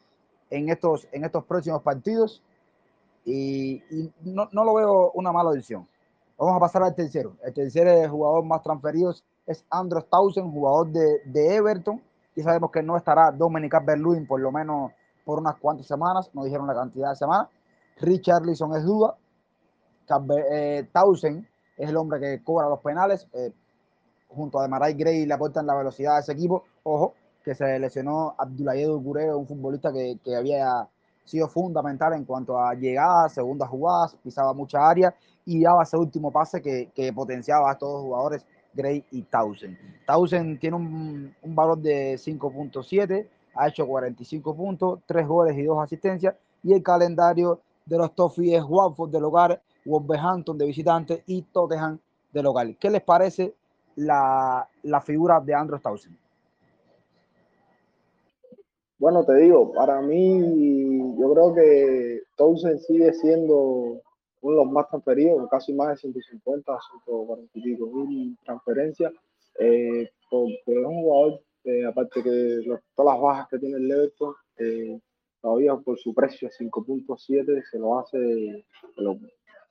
[0.49, 2.43] en estos, en estos próximos partidos
[3.25, 5.87] y, y no, no, lo veo una mala decisión.
[6.39, 7.37] Vamos a pasar al tercero.
[7.45, 9.15] El tercer jugador más transferido
[9.47, 12.03] es Andros Townsend, jugador de, de Everton.
[12.35, 14.93] Y sabemos que no estará Dominic Berluin por lo menos
[15.25, 16.31] por unas cuantas semanas.
[16.33, 17.49] No dijeron la cantidad de semanas.
[17.99, 19.17] Richarlison es duda.
[20.37, 20.89] Eh,
[21.77, 23.27] es el hombre que cobra los penales.
[23.33, 23.53] Eh,
[24.29, 26.65] junto a Demarai Gray le aportan la velocidad de ese equipo.
[26.83, 30.89] Ojo, que se lesionó Abdoulaye Doucouré, un futbolista que, que había
[31.25, 36.31] sido fundamental en cuanto a llegadas, segundas jugadas, pisaba mucha área y daba ese último
[36.31, 39.77] pase que, que potenciaba a todos los jugadores, Gray y Townsend.
[40.07, 45.79] Townsend tiene un, un valor de 5.7, ha hecho 45 puntos, 3 goles y 2
[45.83, 51.43] asistencias, y el calendario de los Toffees es Watford de local, Wolverhampton de visitante y
[51.43, 51.99] Tottenham
[52.33, 52.77] de local.
[52.79, 53.55] ¿Qué les parece
[53.97, 56.17] la, la figura de Andrew Townsend?
[58.99, 64.03] Bueno, te digo, para mí, yo creo que Townsend sigue siendo
[64.43, 69.13] uno de los más transferidos, casi más de 150, 140 y pico mil transferencias,
[69.59, 72.61] eh, porque es un jugador, eh, aparte que
[72.95, 74.13] todas las bajas que tiene el
[74.59, 75.01] eh,
[75.41, 78.65] todavía por su precio 5.7 se lo hace,
[78.97, 79.19] lo,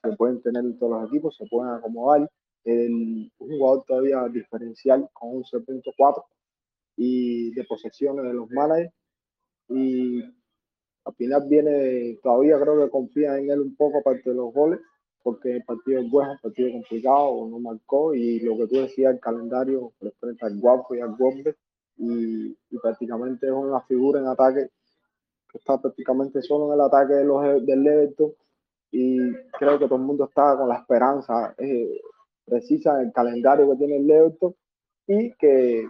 [0.04, 2.30] se pueden tener todos los equipos, se pueden acomodar.
[2.66, 6.24] El, un jugador todavía diferencial con un 11.4
[6.98, 8.94] y de posesiones de los managers.
[9.70, 10.22] Y
[11.06, 14.80] al final viene, todavía creo que confía en él un poco aparte de los goles,
[15.24, 19.14] porque el partido es bueno, el partido complicado, no marcó, y lo que tú decías,
[19.14, 21.56] el calendario frente al Guapo y al Gombe,
[21.98, 24.70] y, y, prácticamente es una figura en ataque
[25.52, 28.32] que está prácticamente solo en el ataque de los, del Everton,
[28.92, 32.02] y creo que todo el mundo está con la esperanza, eh,
[32.46, 34.56] precisa en el calendario que tiene el Everton
[35.08, 35.88] y que,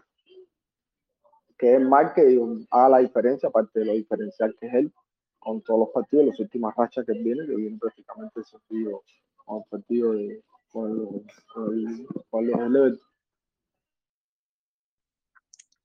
[1.57, 4.93] que es marque y haga la diferencia, aparte de lo diferencial que es él
[5.39, 9.03] con todos los partidos, las últimas rachas que viene, que viene prácticamente sentido
[9.45, 11.07] con el partido de, con, los,
[11.53, 12.99] con.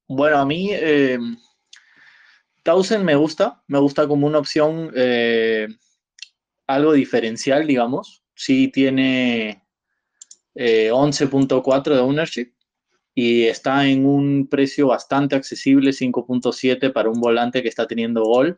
[0.09, 1.19] Bueno, a mí eh,
[2.63, 5.69] Tausen me gusta, me gusta como una opción eh,
[6.67, 8.23] algo diferencial, digamos.
[8.35, 9.65] Sí tiene
[10.55, 12.55] 11.4 eh, de ownership
[13.15, 18.57] y está en un precio bastante accesible, 5.7 para un volante que está teniendo gol.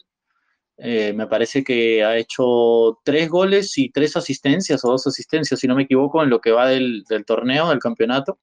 [0.79, 5.67] Eh, me parece que ha hecho tres goles y tres asistencias o dos asistencias, si
[5.67, 8.39] no me equivoco, en lo que va del, del torneo, del campeonato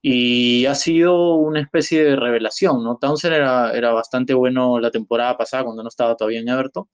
[0.00, 2.98] y ha sido una especie de revelación, ¿no?
[2.98, 6.88] Townsend era, era bastante bueno la temporada pasada cuando no estaba todavía en Everton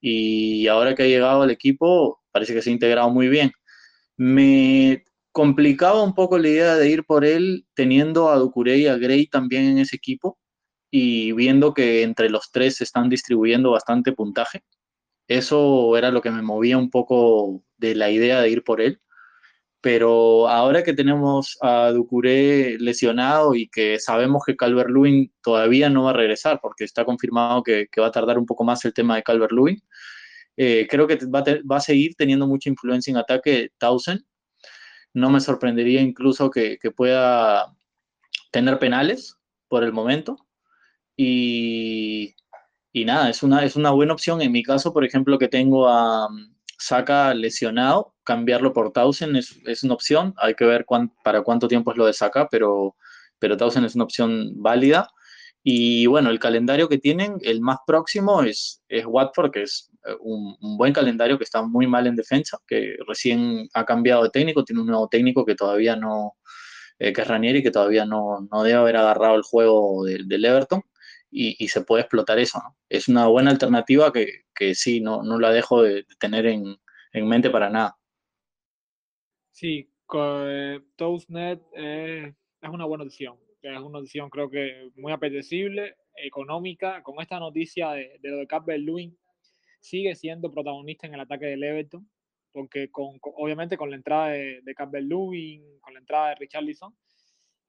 [0.00, 3.52] y ahora que ha llegado al equipo parece que se ha integrado muy bien.
[4.16, 8.96] Me complicaba un poco la idea de ir por él teniendo a Ducuré y a
[8.96, 10.38] Gray también en ese equipo
[10.90, 14.64] y viendo que entre los tres se están distribuyendo bastante puntaje.
[15.28, 19.00] Eso era lo que me movía un poco de la idea de ir por él
[19.80, 26.04] pero ahora que tenemos a Ducuré lesionado y que sabemos que Calvert Lewin todavía no
[26.04, 29.16] va a regresar porque está confirmado que, va a tardar un poco más el tema
[29.16, 29.82] de Calvert Lewin,
[30.56, 34.22] eh, creo que va a, seguir teniendo mucha influencia en ataque Townsend.
[35.14, 37.74] No me sorprendería incluso que, pueda
[38.52, 39.36] tener penales
[39.68, 40.36] por el momento.
[41.16, 42.34] Y,
[42.92, 44.42] y nada, es una, es una buena opción.
[44.42, 46.28] En mi caso, por ejemplo, que tengo a,
[46.80, 50.34] Saca lesionado, cambiarlo por Tausen es, es una opción.
[50.38, 50.86] Hay que ver
[51.22, 52.96] para cuánto tiempo es lo de Saca, pero,
[53.38, 55.08] pero Tausen es una opción válida.
[55.62, 60.16] Y bueno, el calendario que tienen, el más próximo es, es Watford, que es eh,
[60.20, 64.64] un, buen calendario que está muy mal en defensa, que recién ha cambiado de técnico,
[64.64, 66.36] tiene un nuevo técnico que todavía no,
[66.98, 70.82] eh, que es Ranieri, que todavía no, no, debe haber agarrado el juego del, Everton
[71.30, 72.60] y, se puede explotar eso.
[72.88, 76.76] Es una buena alternativa que, que sí, no, no la dejo de, tener en,
[77.12, 77.96] en, mente para nada.
[79.52, 83.38] Sí, eh, Toastnet es una buena opción.
[83.62, 87.02] Es una opción creo que muy apetecible, económica.
[87.02, 89.16] Con esta noticia de, de lo de Campbell Lewin,
[89.80, 92.08] sigue siendo protagonista en el ataque del Everton,
[92.52, 96.94] porque con, obviamente con la entrada de, de Campbell Lewin, con la entrada de Richarlison,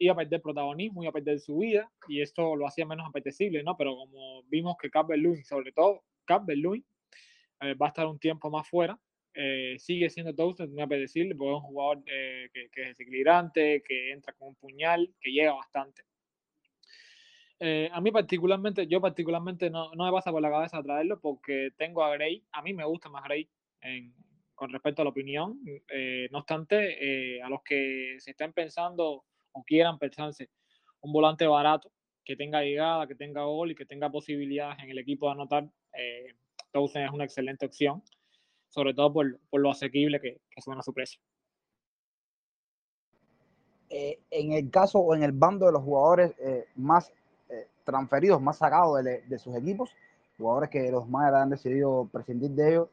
[0.01, 3.61] iba a perder protagonismo, iba a perder su vida y esto lo hacía menos apetecible,
[3.61, 3.77] ¿no?
[3.77, 6.03] Pero como vimos que Campbell Lewin, sobre todo
[6.47, 6.83] Lewin,
[7.61, 8.97] eh, va a estar un tiempo más fuera,
[9.35, 14.11] eh, sigue siendo Townsend muy apetecible porque es un jugador eh, que, es desequilibrante, que
[14.11, 16.01] entra con un puñal, que llega bastante.
[17.91, 22.03] a mí particularmente, yo particularmente no, no, me pasa por la cabeza traerlo porque tengo
[22.03, 23.47] a Gray, a mí me gusta más Gray
[24.55, 25.59] con respecto a la opinión,
[26.31, 30.49] no obstante, a los que se estén pensando o quieran pensarse
[31.01, 31.91] un volante barato
[32.23, 35.69] que tenga llegada, que tenga gol y que tenga posibilidades en el equipo de anotar,
[35.93, 36.27] eh,
[36.73, 38.01] es una excelente opción,
[38.69, 41.19] sobre todo por, por lo asequible que, que, suena su precio.
[43.89, 47.11] Eh, en el caso o en el bando de los jugadores eh, más
[47.49, 49.93] eh, transferidos, más sacados de, de, sus equipos,
[50.37, 52.89] jugadores que los más han decidido prescindir de ellos,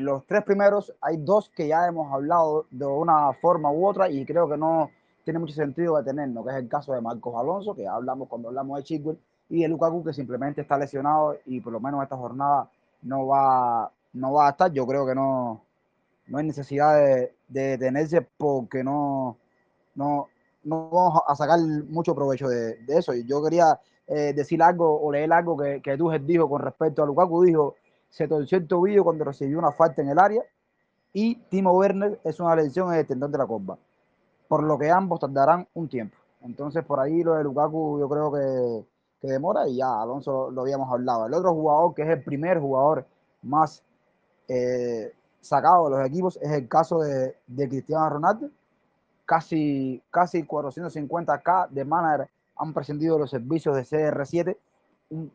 [0.00, 4.26] los tres primeros, hay dos que ya hemos hablado de una forma u otra y
[4.26, 4.90] creo que no,
[5.24, 8.78] tiene mucho sentido detenernos, que es el caso de Marcos Alonso, que hablamos cuando hablamos
[8.78, 9.18] de Chigwell,
[9.50, 12.70] y de Lukaku, que simplemente está lesionado y por lo menos esta jornada
[13.02, 14.72] no va, no va a estar.
[14.72, 15.64] Yo creo que no,
[16.28, 19.36] no hay necesidad de, detenerse porque no,
[19.96, 20.28] no,
[20.62, 23.12] no vamos a sacar mucho provecho de, eso.
[23.12, 27.02] Y yo quería eh, decir algo o leer algo que, que Tuchel dijo con respecto
[27.02, 27.42] a Lukaku.
[27.42, 27.74] Dijo,
[28.08, 30.44] se torció el tobillo cuando recibió una falta en el área
[31.12, 33.76] y Timo Werner es una lesión en el tendón de la corva
[34.50, 36.16] por lo que ambos tardarán un tiempo.
[36.42, 38.84] Entonces, por ahí lo de Lukaku yo creo que,
[39.20, 41.26] que demora y ya, Alonso lo, habíamos hablado.
[41.26, 43.06] El otro jugador que es el primer jugador
[43.42, 43.84] más
[44.48, 48.50] eh, sacado de los equipos es el caso de, de Cristiano Ronaldo.
[49.24, 54.56] Casi, casi 450k de manager han prescindido los servicios de CR7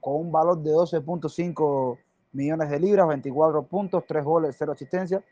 [0.01, 1.97] con un valor de 12.5
[2.33, 5.23] millones de libras, 24 puntos, 3 goles, 0 asistencia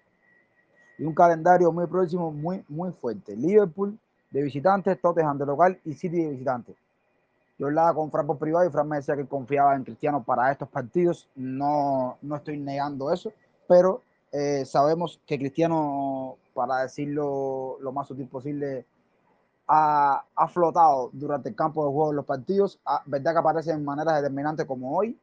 [0.98, 3.36] y un calendario muy próximo, muy, muy fuerte.
[3.36, 3.98] Liverpool
[4.32, 6.76] de visitantes, Tottenham de local y City de visitantes.
[7.58, 10.52] Yo hablaba con Fran por privado y Fran me decía que confiaba en Cristiano para
[10.52, 11.28] estos partidos.
[11.36, 13.32] No, no estoy negando eso,
[13.68, 14.02] pero
[14.32, 18.86] eh, sabemos que Cristiano, para decirlo lo más útil posible,
[19.68, 22.80] ha, ha, flotado durante el campo de juego en los partidos.
[22.86, 25.18] Ah, verdad que aparece en maneras determinantes como hoy,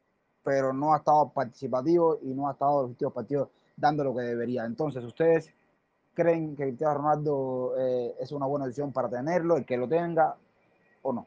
[0.44, 4.14] pero no ha estado participativo y no ha estado en los últimos partidos dando lo
[4.14, 4.64] que debería.
[4.64, 5.52] Entonces, ustedes
[6.20, 10.37] creen que Cristiano Ronaldo eh, es una buena decisión para tenerlo, el que lo tenga
[11.02, 11.26] o no.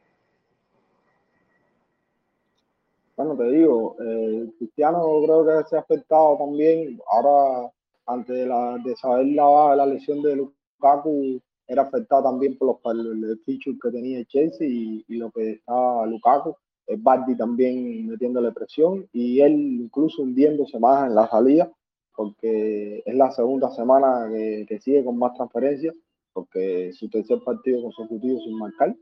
[3.16, 7.00] Bueno, te digo, eh, Cristiano creo que se ha afectado también.
[7.12, 7.72] Ahora,
[8.08, 12.96] antes de, la, de saber la, la lesión de Lukaku, era afectado también por los
[12.96, 13.40] el,
[13.82, 16.56] que tenía el Chelsea y, lo que estaba Lukaku.
[16.88, 21.72] El Bardi también metiéndole presión y él incluso hundiéndose más en la salida
[22.16, 25.96] porque es la segunda semana que, sigue con más transferencias,
[26.32, 28.96] porque su tercer partido consecutivo sin marcar.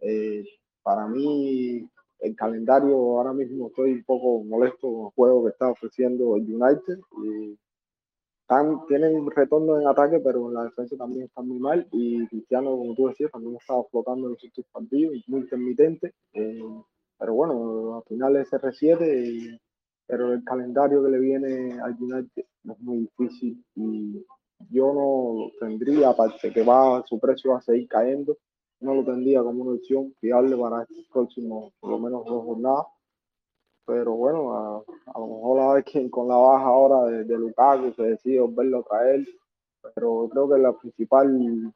[0.00, 0.44] Eh,
[0.82, 1.88] para mí,
[2.20, 6.42] el calendario ahora mismo estoy un poco molesto con el juego que está ofreciendo el
[6.42, 6.98] United.
[7.24, 7.58] Y
[8.42, 11.86] están, tienen retorno en ataque, pero en la defensa también está muy mal.
[11.92, 16.14] Y Cristiano, como tú decías, también estaba flotando en los últimos partidos, muy intermitente.
[16.32, 16.62] Eh,
[17.18, 19.60] pero bueno, al final es R7
[20.10, 24.26] pero el calendario que le viene al United es muy difícil y
[24.68, 28.36] yo no tendría, aparte que va su precio va a seguir cayendo,
[28.80, 32.86] no lo tendría como una opción fiable para estos próximos, por lo menos dos jornadas.
[33.86, 37.92] Pero bueno, a, lo mejor a ver quién con la baja ahora de, de Lukaku
[37.94, 39.26] se decide volverlo a traer.
[39.94, 41.72] Pero creo que la principal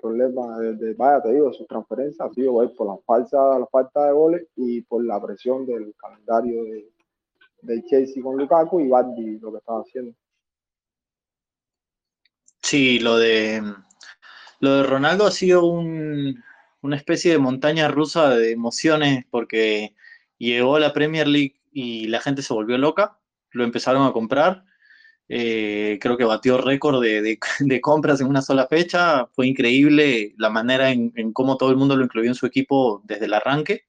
[0.00, 4.12] problema de, vaya, te digo, su transferencia ha sido por la falsa, la falta de
[4.12, 6.93] goles y por la presión del calendario de,
[7.64, 10.14] del Chelsea con Lukaku y Bardi lo que estaba haciendo.
[12.62, 13.62] Sí, lo de
[14.60, 19.94] lo de Ronaldo ha sido una especie de montaña rusa de emociones porque
[20.38, 23.18] llegó a la Premier League y la gente se volvió loca,
[23.50, 24.64] lo empezaron a comprar.
[25.28, 27.38] Eh, creo que batió récord de,
[27.82, 29.26] compras en una sola fecha.
[29.34, 33.02] Fue increíble la manera en, en, cómo todo el mundo lo incluyó en su equipo
[33.04, 33.84] desde el arranque.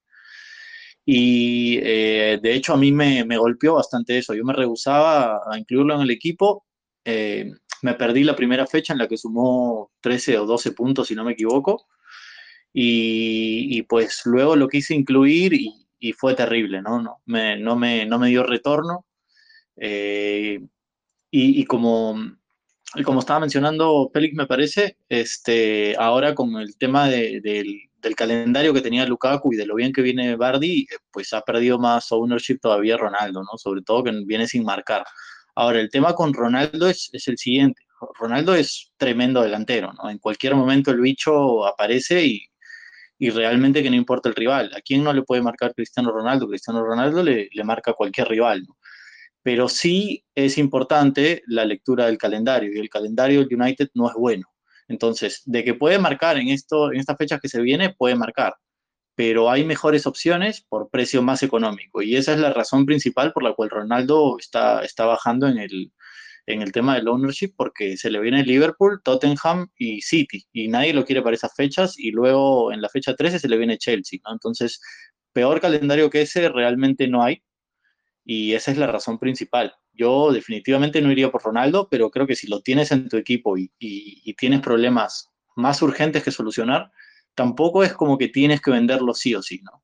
[1.06, 4.34] Y eh, de hecho a mí me, me, golpeó bastante eso.
[4.34, 6.66] Yo me rehusaba a incluirlo en el equipo.
[7.04, 7.52] Eh,
[7.84, 11.24] me perdí la primera fecha en la que sumó 13 o 12 puntos, si no
[11.24, 11.86] me equivoco.
[12.74, 17.02] Y, y pues luego lo quise incluir y, y fue terrible, ¿no?
[17.02, 19.06] No me, no me, no me dio retorno.
[19.78, 20.60] Eh,
[21.32, 22.16] y, y, como,
[23.04, 28.74] como estaba mencionando Félix, me parece, este, ahora con el tema de, del del calendario
[28.74, 32.60] que tenía Lukaku y de lo bien que viene Bardi, pues ha perdido más ownership
[32.62, 33.58] todavía Ronaldo, ¿no?
[33.58, 35.04] Sobre todo que viene sin marcar.
[35.56, 37.82] Ahora, el tema con Ronaldo es, es el siguiente.
[38.20, 40.10] Ronaldo es tremendo delantero, ¿no?
[40.10, 42.42] En cualquier momento el bicho aparece y,
[43.18, 44.72] y realmente que no importa el rival.
[44.76, 46.48] ¿A quién no le puede marcar Cristiano Ronaldo?
[46.48, 48.66] Cristiano Ronaldo le, le marca a cualquier rival.
[49.42, 54.55] Pero sí es importante la lectura del calendario y el calendario United no es bueno.
[54.88, 58.56] Entonces, de que puede marcar en, esto, en estas fechas que se viene, puede marcar,
[59.16, 62.02] pero hay mejores opciones por precio más económico.
[62.02, 65.92] Y esa es la razón principal por la cual Ronaldo está, está bajando en el,
[66.46, 70.94] en el tema del ownership, porque se le viene Liverpool, Tottenham y City, y nadie
[70.94, 74.20] lo quiere para esas fechas, y luego en la fecha 13 se le viene Chelsea.
[74.32, 74.80] Entonces,
[75.34, 77.44] peor calendario que ese realmente no hay,
[78.24, 79.76] y esa es la razón principal.
[79.96, 83.58] Yo definitivamente no iría por Ronaldo, pero creo que si lo tienes en tu equipo
[83.58, 83.70] y,
[84.38, 86.92] tienes problemas más urgentes que solucionar,
[87.34, 89.82] tampoco es como que tienes que venderlo sí o sí, ¿no?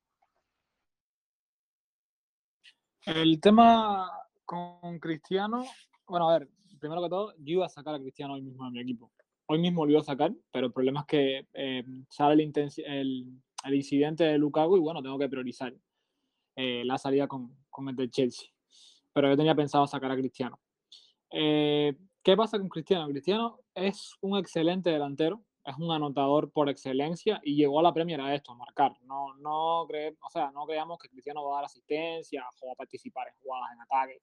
[3.05, 4.09] El tema
[4.45, 5.65] con Cristiano,
[6.05, 8.71] bueno, a ver, primero que todo, yo iba a sacar a Cristiano hoy mismo de
[8.71, 9.11] mi equipo.
[9.47, 13.73] Hoy mismo lo iba a sacar, pero el problema es que eh, sale el, el,
[13.73, 15.73] incidente de Lukaku y bueno, tengo que priorizar
[16.55, 18.49] eh, la salida con, con el de Chelsea
[19.13, 20.59] pero yo tenía pensado sacar a Cristiano.
[21.31, 23.07] Eh, ¿Qué pasa con Cristiano?
[23.07, 28.21] Cristiano es un excelente delantero, es un anotador por excelencia y llegó a la Premier
[28.21, 28.93] a esto, a marcar.
[29.03, 32.73] No, no, cre o sea, no creamos que Cristiano va a dar asistencia o va
[32.73, 34.21] a participar en jugadas en ataque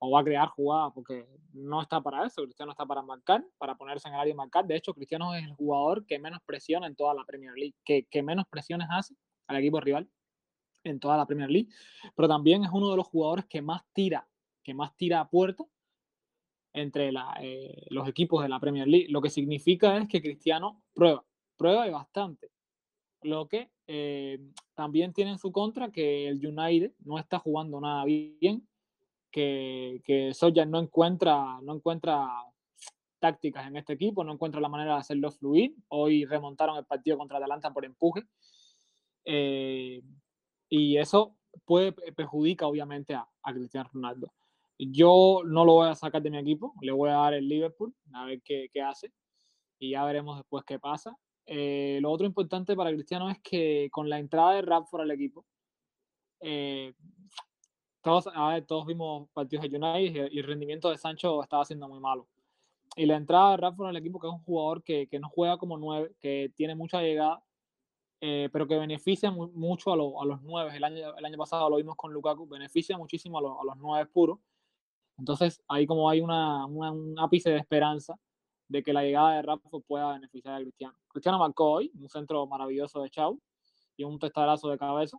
[0.00, 2.42] o va a crear jugadas porque no está para eso.
[2.44, 4.66] Cristiano está para marcar, para ponerse en el área y marcar.
[4.66, 8.06] De hecho, Cristiano es el jugador que menos presiona en toda la Premier League, que,
[8.08, 9.14] que menos presiones hace
[9.48, 10.08] al equipo rival
[10.84, 11.68] en toda la Premier League,
[12.14, 14.28] pero también es uno de los jugadores que más tira,
[14.62, 15.64] que más tira a puerta
[16.72, 17.10] entre
[17.40, 19.08] eh, los equipos de la Premier League.
[19.08, 21.24] Lo que significa es que Cristiano prueba,
[21.56, 22.50] prueba y bastante.
[23.22, 24.38] Lo que eh,
[24.74, 28.68] también tiene en su contra que el United no está jugando nada bien,
[29.30, 32.28] que, que Soya no encuentra, no encuentra
[33.18, 35.74] tácticas en este equipo, no encuentra la manera de hacerlo fluir.
[35.88, 38.22] Hoy remontaron el partido contra Atalanta por empuje.
[39.24, 40.02] Eh,
[40.68, 44.32] y eso puede perjudica obviamente a, a, Cristiano Ronaldo.
[44.78, 47.94] Yo no lo voy a sacar de mi equipo, le voy a dar el Liverpool,
[48.12, 49.12] a ver qué, qué hace
[49.78, 51.16] y ya veremos después qué pasa.
[51.46, 55.46] Eh, lo otro importante para Cristiano es que con la entrada de Radford al equipo,
[56.40, 56.92] eh,
[58.02, 61.88] todos, a ver, todos vimos partidos de United y el rendimiento de Sancho estaba siendo
[61.88, 62.28] muy malo.
[62.96, 65.56] y la entrada de en el equipo, que es un jugador que, que no juega
[65.58, 67.42] como nueve, que tiene mucha llegada,
[68.20, 70.76] eh, pero que beneficia mucho a, a, los nueve.
[70.76, 74.06] El año, el año pasado lo vimos con Lukaku, beneficia muchísimo a, a los nueve
[74.06, 74.38] puros.
[75.18, 78.18] Entonces, ahí como hay una, un ápice de esperanza
[78.68, 80.96] de que la llegada de Rafa pueda beneficiar a Cristiano.
[81.08, 83.40] Cristiano marcó hoy un centro maravilloso de Chau
[83.96, 85.18] y un testarazo de cabeza.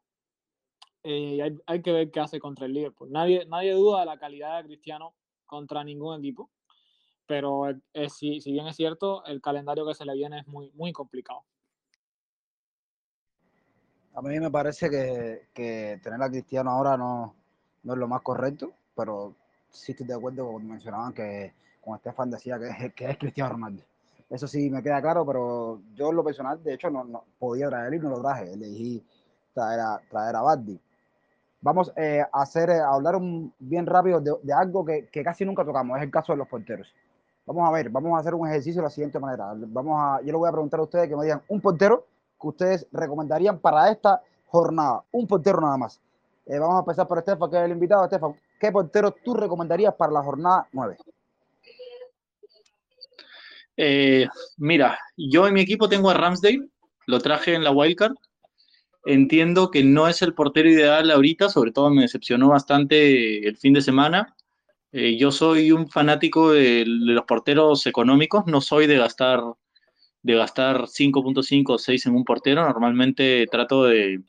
[1.03, 3.11] Eh, y hay, hay, que ver qué hace contra el Liverpool.
[3.11, 6.49] Nadie, nadie duda de la calidad de Cristiano contra ningún equipo
[7.29, 7.61] pero
[8.07, 11.45] si, si, bien es cierto, el calendario que se le viene es muy, muy complicado.
[14.19, 17.33] A mí me parece que, que tener a Cristiano ahora no,
[17.83, 19.33] no, es lo más correcto, pero
[19.71, 23.81] sí estoy de acuerdo con mencionaban que con Estefan decía que, que, es Cristiano Ronaldo.
[24.29, 27.69] Eso sí me queda claro, pero yo en lo personal, de hecho, no, no podía
[27.69, 28.51] traer y no lo traje.
[28.51, 29.01] Elegí
[29.53, 30.77] traer a, traer a Bardi.
[31.61, 35.45] Vamos eh, a hacer, a hablar un, bien rápido de, de algo que, que, casi
[35.45, 36.93] nunca tocamos, es el caso de los porteros.
[37.45, 39.53] Vamos a ver, vamos a hacer un ejercicio de la siguiente manera.
[39.55, 42.05] Vamos a, yo le voy a preguntar a ustedes que me digan un portero
[42.39, 45.03] que ustedes recomendarían para esta jornada.
[45.11, 45.99] Un portero nada más.
[46.45, 48.05] Eh, vamos a empezar por Estefan, que es el invitado.
[48.05, 50.97] Estefan, ¿qué portero tú recomendarías para la jornada 9?
[53.77, 54.27] Eh,
[54.57, 56.67] mira, yo en mi equipo tengo a Ramsdale,
[57.05, 58.15] lo traje en la wildcard.
[59.05, 63.73] Entiendo que no es el portero ideal ahorita, sobre todo me decepcionó bastante el fin
[63.73, 64.35] de semana.
[64.91, 69.41] Eh, yo soy un fanático de, de, los porteros económicos, no soy de gastar
[70.21, 72.63] de gastar 5.5 o 6 en un portero.
[72.63, 74.21] Normalmente trato de,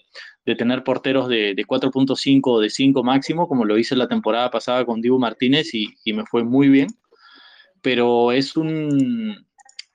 [0.45, 4.51] de tener porteros de, de 4.5 o de 5 máximo, como lo hice la temporada
[4.51, 6.89] pasada con Dibu Martínez y, y, me fue muy bien.
[7.83, 9.47] Pero es, un,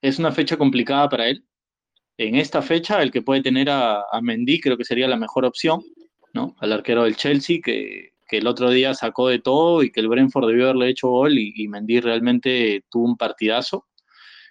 [0.01, 1.45] es una fecha complicada para él.
[2.17, 5.45] En esta fecha, el que puede tener a, a Mendy creo que sería la mejor
[5.45, 5.81] opción,
[6.33, 6.55] ¿no?
[6.59, 10.07] Al arquero del Chelsea, que, que el otro día sacó de todo y que el
[10.07, 13.85] Brentford debió haberle hecho gol y, y Mendy realmente tuvo un partidazo.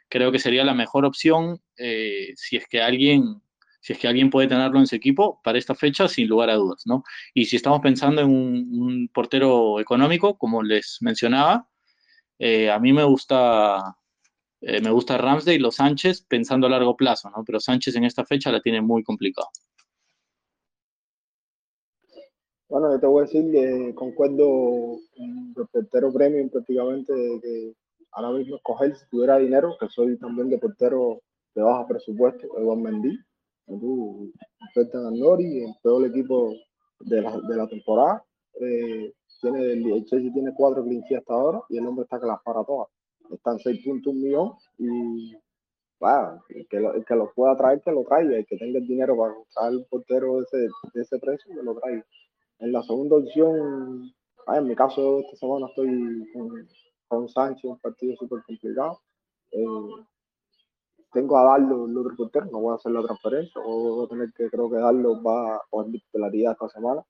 [0.08, 3.40] Creo que sería la mejor opción eh, si es que alguien
[3.80, 6.54] si es que alguien puede tenerlo en su equipo para esta fecha, sin lugar a
[6.54, 7.04] dudas, ¿no?
[7.34, 11.68] Y si estamos pensando en un, portero económico, como les mencionaba,
[12.38, 13.98] eh, a mí me gusta
[14.66, 17.44] eh, me gusta Ramsdale los Sánchez pensando a largo plazo, ¿no?
[17.44, 19.48] Pero Sánchez en esta fecha la tiene muy complicado.
[22.70, 27.74] Bueno, yo te voy a decir que concuerdo con el portero premium prácticamente que
[28.14, 31.20] ahora mismo escoger si tuviera dinero, que soy también de portero
[31.54, 33.18] de baja presupuesto, Eduardo Mendy,
[33.66, 34.32] tú
[34.76, 36.52] al Nori, el peor equipo
[37.00, 38.24] de la, de la temporada.
[38.60, 42.40] Eh, tiene, el Chelsea tiene cuatro clean hasta ahora y el hombre está que las
[42.42, 42.88] para todas.
[43.30, 45.36] Están 6.1 millones y
[46.00, 48.78] bueno, el que, lo, el que lo pueda traer, que lo traiga, el que tenga
[48.78, 50.58] el dinero para traer un portero de ese,
[50.94, 52.04] de ese precio, que lo traiga.
[52.58, 54.12] En la segunda opción,
[54.46, 56.68] ah, en mi caso, esta semana estoy con,
[57.14, 59.00] con Sánchez, un partido súper complicado.
[59.50, 59.64] Eh,
[61.12, 64.08] tengo a Darlo el otro portero, no voy a hacer la transferencia, o voy a
[64.08, 67.02] tener que, creo que Darlo va a titularidad esta semana.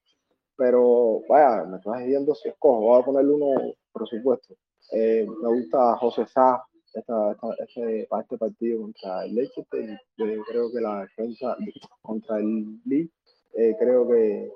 [0.57, 4.55] Pero vaya, me estás diciendo si escojo, voy a ponerle uno presupuesto.
[4.93, 10.01] Eh, me gusta José Sá esta, esta, este, para este partido contra el Leicester.
[10.17, 11.57] Yo creo que la defensa
[12.03, 13.13] contra el Leeds,
[13.55, 14.51] eh, creo que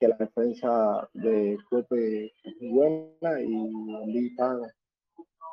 [0.00, 4.58] que la defensa de Cope es muy buena y está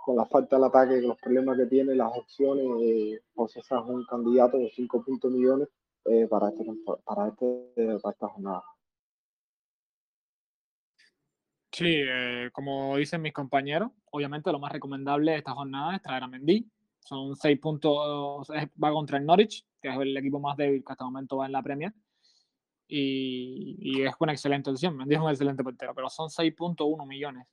[0.06, 4.06] con la falta del ataque, los problemas que tiene, las opciones, eh, José es un
[4.06, 5.68] candidato de 5 millones
[6.06, 6.64] eh, para, este,
[7.04, 8.64] para, este, para esta jornada.
[11.74, 16.24] Sí, eh, como dicen mis compañeros, obviamente lo más recomendable de esta jornada es traer
[16.24, 16.72] a Mendy.
[17.00, 18.48] Son 6 puntos,
[18.82, 21.48] va contra el Norwich, que es el equipo más débil que hasta el momento va
[21.48, 21.94] en la Premier
[22.88, 24.96] y, y, es una excelente opción.
[24.96, 27.48] Mendy es un excelente portero, pero son 6.1 millones.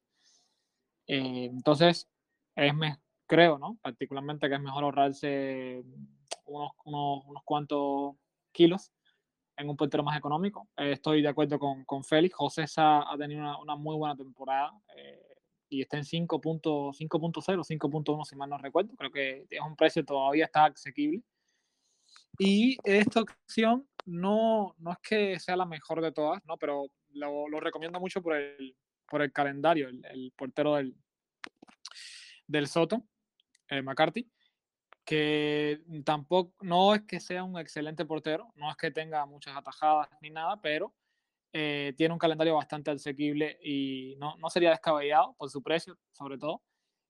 [1.06, 2.08] Eh, entonces,
[2.56, 3.78] es me, creo, ¿no?
[3.82, 5.82] Particularmente que es mejor ahorrarse
[6.46, 8.16] unos, unos, unos cuantos
[8.52, 8.92] kilos
[9.56, 10.68] en un portero más económico.
[10.76, 12.34] Eh, estoy de acuerdo con, con Félix.
[12.34, 15.36] José Sá ha tenido una, una muy buena temporada eh,
[15.68, 18.94] y está en 5.0, 5.1 si mal no recuerdo.
[18.96, 21.22] Creo que es un precio todavía está asequible.
[22.38, 26.56] Y esta opción no, no es que sea la mejor de todas, ¿no?
[26.56, 28.76] pero lo, recomiendo mucho por el,
[29.08, 30.96] por el calendario, el, el portero del,
[32.46, 33.02] del Soto,
[33.68, 34.30] eh, McCarthy,
[35.04, 40.08] que tampoco, no es que sea un excelente portero, no es que tenga muchas atajadas
[40.20, 40.94] ni nada, pero
[41.52, 46.38] eh, tiene un calendario bastante asequible y no, no, sería descabellado por su precio, sobre
[46.38, 46.62] todo,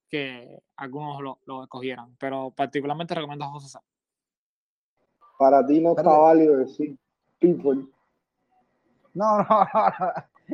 [0.08, 3.82] que algunos lo, lo escogieran, pero particularmente recomiendo a José Sá.
[5.38, 6.96] Para ti no está válido decir
[7.40, 7.86] people.
[9.14, 10.12] No, no, no,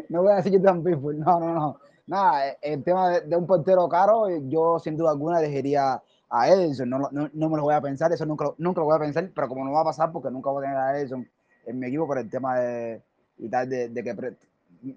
[0.09, 1.77] no voy a decir que están people, no, no, no.
[2.07, 6.89] Nada, eh, el tema de, un portero caro, yo sin duda alguna elegiría a Edison.
[6.89, 9.31] No, no, no, me lo voy a pensar, eso nunca, nunca lo voy a pensar,
[9.35, 11.29] pero como no va a pasar porque nunca voy a tener a Edison
[11.67, 13.03] en mi equipo por el tema de,
[13.39, 14.37] y tal, de, que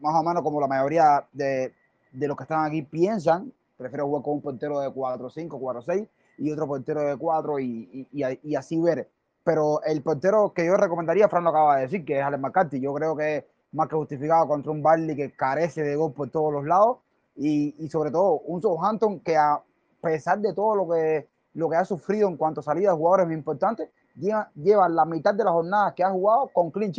[0.02, 1.74] más o menos como la mayoría de,
[2.12, 6.08] de los que están aquí piensan, prefiero jugar con un portero de 4-5, 4-6
[6.38, 9.10] y otro portero de 4 y, y, y, así ver.
[9.44, 12.80] Pero el portero que yo recomendaría, Fran lo acaba de decir, que es Alex McCarthy.
[12.80, 16.30] Yo creo que es más que justificado contra un Barley que carece de gol por
[16.30, 17.00] todos los lados
[17.36, 19.62] y, y sobre todo un Southampton que a
[20.02, 23.26] pesar de todo lo que, lo que ha sufrido en cuanto a salida de jugadores
[23.28, 26.94] muy importantes, lleva, lleva la mitad de las jornadas que ha jugado con clean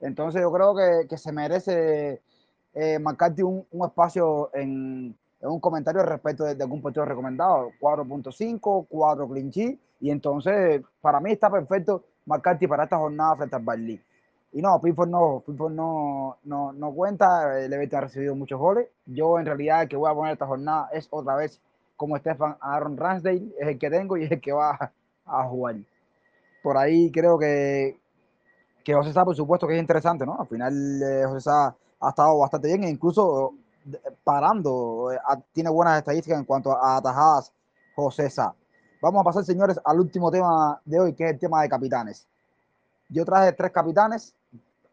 [0.00, 2.22] Entonces yo creo que, que se merece
[2.74, 9.28] eh, McCarthy un, un espacio en un comentario respecto de, algún partido recomendado, 4.5, 4
[9.28, 14.00] clinch, y entonces para mí está perfecto McCarthy para esta jornada frente al Barley.
[14.52, 18.88] Y no, Pickford no, no, no, no cuenta, el Everton ha recibido muchos goles.
[19.04, 21.60] Yo en realidad el que voy a poner esta jornada es otra vez
[21.96, 24.92] como Stefan Aaron Ramsdale, es el que tengo y es el que va
[25.26, 25.76] a jugar.
[26.62, 27.98] Por ahí creo que,
[28.84, 30.40] que José Sá, por supuesto que es interesante, ¿no?
[30.40, 33.52] Al final eh, José Sá ha estado bastante bien e incluso
[34.24, 35.18] parando, eh,
[35.52, 37.52] tiene buenas estadísticas en cuanto a atajadas
[37.94, 38.54] José Sá.
[39.00, 42.26] Vamos a pasar, señores, al último tema de hoy, que es el tema de capitanes.
[43.08, 44.34] Yo traje tres capitanes,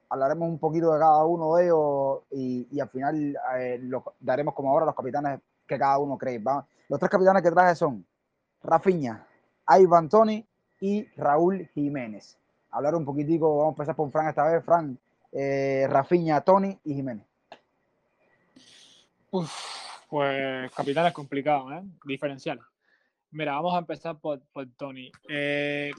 [0.09, 3.81] hablaremos un poquito de cada uno de ellos y, al final eh,
[4.19, 6.41] daremos como ahora los capitanes que cada uno cree.
[6.87, 8.05] Los tres capitanes que traje son
[8.63, 9.25] Rafiña,
[9.67, 10.45] Ivan Tony
[10.79, 12.37] y Raúl Jiménez.
[12.71, 14.63] Hablar un poquitico, vamos a empezar por Fran esta vez.
[14.63, 14.97] Fran,
[15.31, 17.25] eh, Rafiña, Tony y Jiménez.
[19.35, 19.51] Uf,
[20.07, 21.81] pues capitán es complicado, ¿eh?
[22.05, 22.57] Diferencial.
[23.31, 24.39] Mira, vamos a empezar por,
[24.77, 25.11] Tony.
[25.27, 25.91] Eh,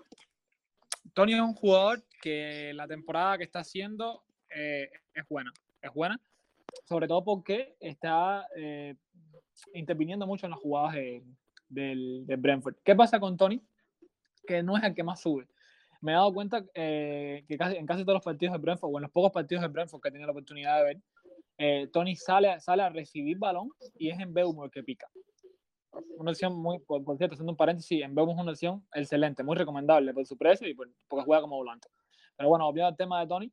[1.13, 5.53] Tony es un jugador que la temporada que está haciendo eh, es buena.
[5.83, 6.19] Es buena.
[6.89, 8.95] Sobre todo porque está eh,
[9.75, 11.23] interviniendo mucho en las jugadas de,
[11.69, 12.77] del, Brentford.
[12.83, 13.63] ¿Qué pasa con Tony?
[14.47, 15.47] Que no es el que más sube.
[16.01, 19.03] Me he dado cuenta que casi, en casi todos los partidos de Brentford, o en
[19.03, 21.03] los pocos partidos de Brentford que he tenido la oportunidad de ver,
[21.59, 25.09] eh, Tony sale, sale a recibir balón y es en Beumo el que pica.
[26.19, 29.57] Una opción muy, por, cierto, haciendo un paréntesis, en Beumo es una opción excelente, muy
[29.57, 31.89] recomendable por su precio y porque juega como volante.
[32.37, 33.53] Pero bueno, obviamente el tema de Tony,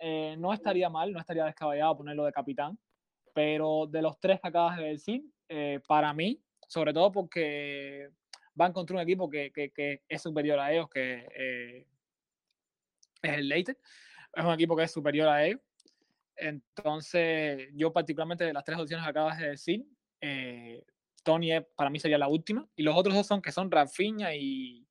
[0.00, 2.76] eh, no estaría mal, no estaría descabellado ponerlo de capitán,
[3.32, 8.08] pero de los tres que acabas de decir, eh, para mí, sobre todo porque
[8.54, 11.86] van contra un equipo que, que, que es superior a ellos, que
[13.22, 13.78] es el Leicester,
[14.32, 15.60] es un equipo que es superior a ellos
[16.36, 19.86] entonces, yo particularmente de las tres opciones que acabas de decir,
[20.20, 20.82] eh,
[21.22, 22.68] Tony para mí sería la última.
[22.76, 24.86] Y los otros dos son que son Rafinha y,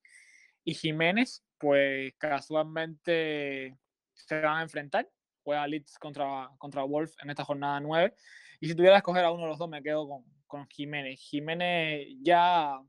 [0.64, 3.78] y Jiménez, pues casualmente
[4.14, 5.10] se van a enfrentar.
[5.44, 8.16] Juega Leeds contra, contra Wolf en esta jornada 9.
[8.62, 11.20] Y si tuviera que escoger a uno de los dos, me quedo con, con Jiménez.
[11.20, 12.80] Jiménez ya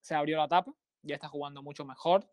[0.00, 2.28] se abrió la tapa, ya está jugando mucho mejor.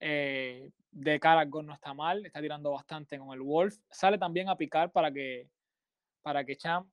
[0.00, 3.76] Eh, de cara al gol no está mal, está tirando bastante con el Wolf.
[3.90, 5.48] Sale también a picar para que,
[6.22, 6.90] para que Cham,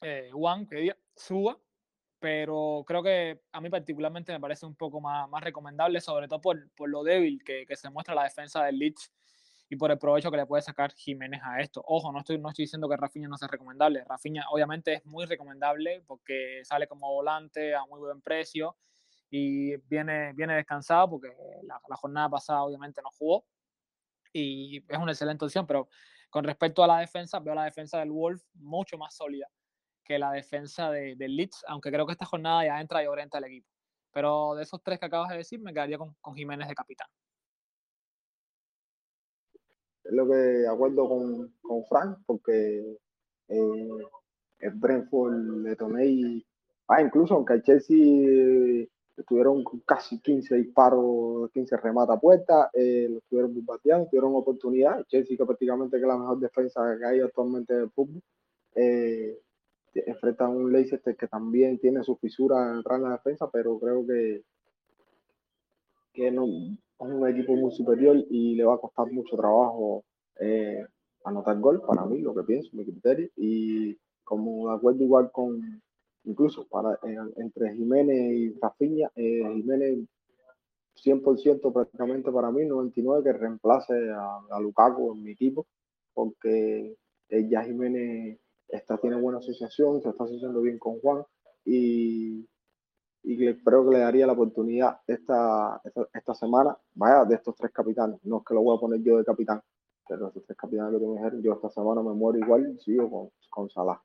[0.00, 1.58] eh, Juan, que suba,
[2.18, 6.40] pero creo que a mí particularmente me parece un poco más, más recomendable, sobre todo
[6.40, 9.10] por, por lo débil que, que, se muestra la defensa del Leeds
[9.68, 11.82] y por el provecho que le puede sacar Jiménez a esto.
[11.86, 14.04] Ojo, no estoy, no estoy diciendo que Rafinha no sea recomendable.
[14.04, 18.76] Rafinha obviamente es muy recomendable porque sale como volante a muy buen precio
[19.38, 21.28] y viene, viene descansado porque
[21.62, 23.44] la, jornada pasada obviamente no jugó
[24.32, 25.88] y es una excelente opción, pero
[26.30, 29.46] con respecto a la defensa, veo la defensa del Wolf mucho más sólida
[30.04, 33.44] que la defensa del Leeds, aunque creo que esta jornada ya entra y orienta al
[33.44, 33.68] equipo.
[34.10, 37.08] Pero de esos tres que acabas de decir, me quedaría con, con Jiménez de capitán.
[40.04, 42.96] Es lo que acuerdo con, con Frank, porque
[43.48, 43.88] eh,
[44.60, 46.42] el Brentford le tomé
[46.88, 48.86] ah, incluso aunque el Chelsea
[49.24, 55.04] tuvieron casi 15 disparos, 15 remata a puerta, eh, los tuvieron bombardeando, tuvieron oportunidad.
[55.06, 58.22] Chelsea, que prácticamente es la mejor defensa que hay actualmente en el fútbol,
[58.74, 59.38] eh,
[59.94, 64.42] enfrenta a un Leicester que también tiene sus fisuras en la defensa, pero creo que,
[66.12, 70.04] que no, es un equipo muy superior y le va a costar mucho trabajo
[70.38, 70.84] eh,
[71.24, 73.28] anotar gol, para mí, lo que pienso, mi criterio.
[73.36, 75.82] Y como de acuerdo igual con,
[76.26, 76.98] incluso para,
[77.36, 80.00] entre Jiménez y Rafinha, eh, Jiménez
[81.04, 85.66] 100% prácticamente para mí, 99 que reemplace a, a Lukaku en mi equipo,
[86.12, 86.96] porque
[87.28, 91.24] eh, ya Jiménez está, tiene buena asociación, se está asociando bien con Juan
[91.64, 92.48] y,
[93.22, 95.80] y creo que le daría la oportunidad esta,
[96.12, 99.18] esta, semana, vaya, de estos tres capitanes, no es que lo voy a poner yo
[99.18, 99.60] de capitán,
[100.08, 103.30] pero estos tres capitanes que tú me yo esta semana me muero igual, sigo con,
[103.50, 104.00] con Salah.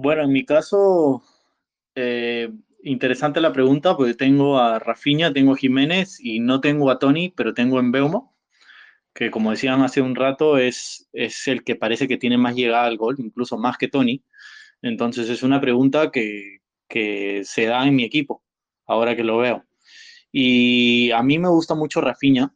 [0.00, 1.24] Bueno, en mi caso,
[1.96, 2.52] eh,
[2.84, 7.30] interesante la pregunta porque tengo a Rafinha, tengo a Jiménez y no tengo a Tony,
[7.36, 8.36] pero tengo en Beumo,
[9.14, 12.86] que como decían hace un rato es, es el que parece que tiene más llegada
[12.86, 14.24] al gol, incluso más que Tony.
[14.82, 18.44] Entonces es una pregunta que, que se da en mi equipo,
[18.86, 19.64] ahora que lo veo.
[20.32, 22.54] Y a mí me gusta mucho Rafinha.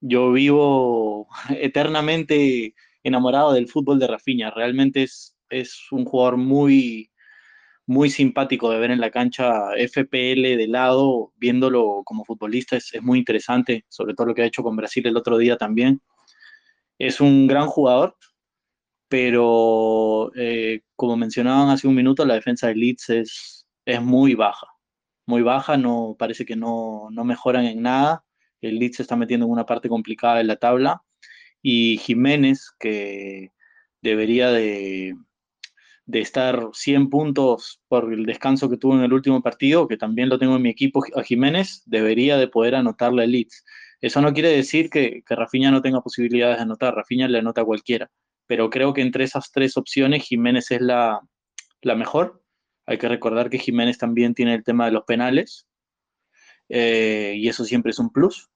[0.00, 4.50] Yo vivo eternamente enamorado del fútbol de Rafinha.
[4.50, 7.10] Realmente es, es un jugador muy,
[7.86, 13.02] muy simpático de ver en la cancha FPL de lado, viéndolo como futbolista es, es,
[13.02, 16.00] muy interesante, sobre todo lo que ha hecho con Brasil el otro día también.
[16.98, 18.16] Es un gran jugador,
[19.08, 24.66] pero eh, como mencionaban hace un minuto, la defensa de Leeds es, es muy baja,
[25.26, 28.24] muy baja, no, parece que no, no mejoran en nada.
[28.60, 31.02] El Leeds se está metiendo en una parte complicada de la tabla
[31.62, 33.52] y Jiménez, que
[34.02, 35.14] debería de,
[36.06, 40.28] de estar 100 puntos por el descanso que tuvo en el último partido, que también
[40.28, 43.64] lo tengo en mi equipo, a Jiménez, debería de poder anotarle el Leeds.
[44.00, 47.62] Eso no quiere decir que, que Rafinha no tenga posibilidades de anotar, Rafinha le anota
[47.62, 48.10] a cualquiera,
[48.46, 51.20] pero creo que entre esas tres opciones Jiménez es la,
[51.80, 52.42] la mejor.
[52.86, 55.66] Hay que recordar que Jiménez también tiene el tema de los penales,
[56.68, 58.50] eh, y eso siempre es un plus.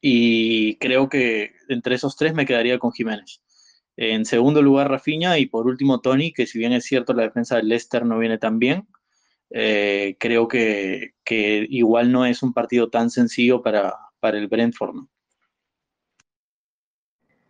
[0.00, 3.42] Y creo que entre esos tres me quedaría con Jiménez.
[3.96, 5.38] En segundo lugar, Rafinha.
[5.38, 8.38] Y por último, Tony, que si bien es cierto la defensa del Leicester no viene
[8.38, 8.86] tan bien,
[9.50, 14.94] eh, creo que, que, igual no es un partido tan sencillo para, para el Brentford.
[14.94, 15.08] ¿no?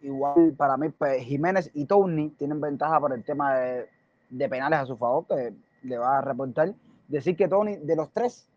[0.02, 3.86] Igual para mí, pues, Jiménez y Tony tienen ventaja por el tema de,
[4.30, 6.74] de, penales a su favor, que le va a reportar.
[7.08, 8.48] Decir que Tony, de los tres,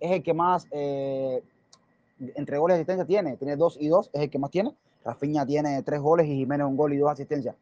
[0.00, 1.42] es el que más eh,
[2.34, 3.36] entre goles y asistencia tiene.
[3.36, 4.74] Tiene dos y dos, es el que más tiene
[5.06, 7.54] Rafinha tiene tres goles y Jiménez un gol y dos asistencias.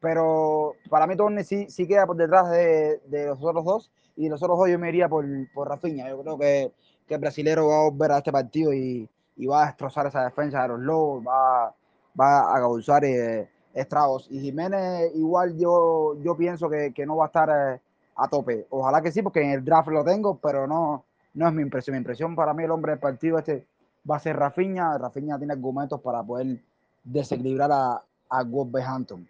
[0.00, 4.28] Pero para mí Torne sí, sí queda por detrás de, de, los otros dos y
[4.28, 5.24] los otros dos yo me iría por,
[5.54, 6.08] por Rafinha.
[6.08, 6.72] Yo creo que,
[7.06, 10.24] que el brasilero va a volver a este partido y, y, va a destrozar esa
[10.24, 11.74] defensa de los Lobos, va,
[12.18, 14.26] va a causar eh, estragos.
[14.30, 17.80] Y Jiménez igual yo, yo pienso que, que no va a estar eh,
[18.16, 18.66] a tope.
[18.70, 21.94] Ojalá que sí, porque en el draft lo tengo, pero no, no es mi impresión.
[21.94, 23.66] Mi impresión para mí el hombre del partido este
[24.10, 24.98] va a ser Rafinha.
[24.98, 26.58] Rafinha tiene argumentos para poder
[27.04, 29.28] desequilibrar a, a Wolverhampton.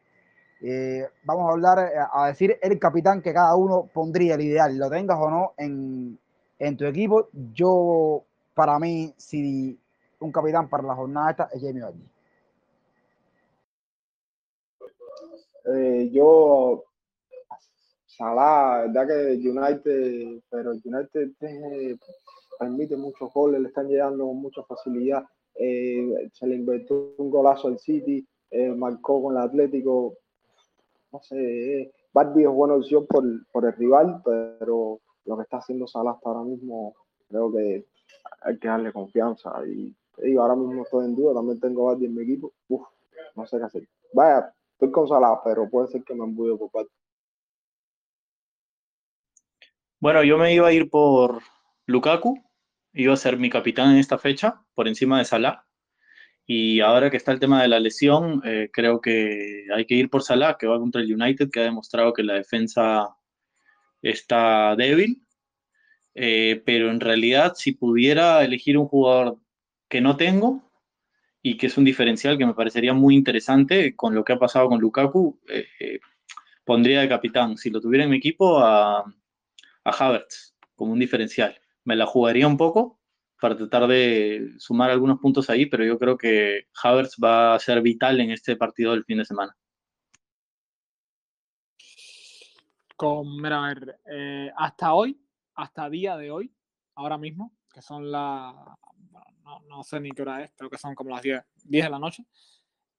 [0.62, 4.76] Eh, vamos a hablar, eh, a decir el capitán que cada uno pondría el ideal,
[4.76, 6.18] lo tengas o no en,
[6.58, 7.28] en tu equipo.
[7.54, 9.78] Yo, para mí, si
[10.20, 12.10] un capitán para la jornada esta es Jamie Vardy.
[15.72, 16.84] Eh, yo,
[18.06, 21.30] Salah, verdad que United, pero United
[22.58, 25.24] permite muchos goles, le están llegando con mucha facilidad
[25.62, 30.14] eh, se le invirtió un golazo al City, eh, marcó con el Atlético.
[31.12, 35.58] No sé, eh, Bardi es buena opción por, por, el rival, pero lo que está
[35.58, 36.94] haciendo Salah ahora mismo,
[37.28, 37.84] creo que
[38.40, 39.52] hay que darle confianza.
[39.66, 42.52] Y, y ahora mismo estoy en duda, también tengo Bardi en mi equipo.
[42.68, 42.86] Uf,
[43.36, 43.88] no sé qué hacer.
[44.14, 46.90] Vaya, estoy con Salah, pero puede ser que me embullo por parte.
[50.00, 51.42] Bueno, yo me iba a ir por
[51.84, 52.40] Lukaku,
[52.92, 55.64] iba a ser mi capitán en esta fecha, por encima de Salah.
[56.46, 60.10] Y ahora que está el tema de la lesión, eh, creo que hay que ir
[60.10, 63.08] por Salah, que va contra el United, que ha demostrado que la defensa
[64.02, 65.22] está débil.
[66.14, 69.38] Eh, pero en realidad, si pudiera elegir un jugador
[69.88, 70.62] que no tengo
[71.42, 74.68] y que es un diferencial que me parecería muy interesante con lo que ha pasado
[74.68, 76.00] con Lukaku, eh,
[76.64, 81.59] pondría de capitán, si lo tuviera en mi equipo, a, a Havertz como un diferencial
[81.84, 83.00] me la jugaría un poco
[83.40, 87.80] para tratar de sumar algunos puntos ahí, pero yo creo que Havertz va a ser
[87.80, 89.56] vital en este partido del fin de semana.
[92.96, 95.18] Con, mira, a ver, eh, hasta hoy,
[95.54, 96.52] hasta día de hoy,
[96.94, 98.54] ahora mismo, que son las,
[99.10, 101.84] bueno, no, no, sé ni qué hora es, creo que son como las 10, 10
[101.84, 102.26] de la noche,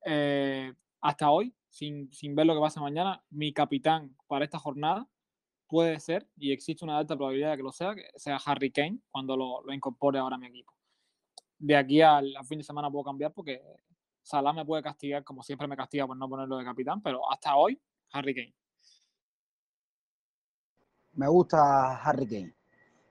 [0.04, 5.08] eh, hasta hoy, sin, sin ver lo que pasa mañana, mi capitán para esta jornada
[5.72, 8.99] puede ser, y existe una alta probabilidad de que lo sea, que sea Harry Kane
[9.09, 10.74] cuando lo, lo incorpore ahora a mi equipo.
[11.57, 13.61] De aquí al, al, fin de semana puedo cambiar porque
[14.22, 17.55] Salah me puede castigar como siempre me castiga por no ponerlo de capitán, pero hasta
[17.55, 18.53] hoy, Harry Kane.
[21.13, 22.53] Me gusta Harry Kane.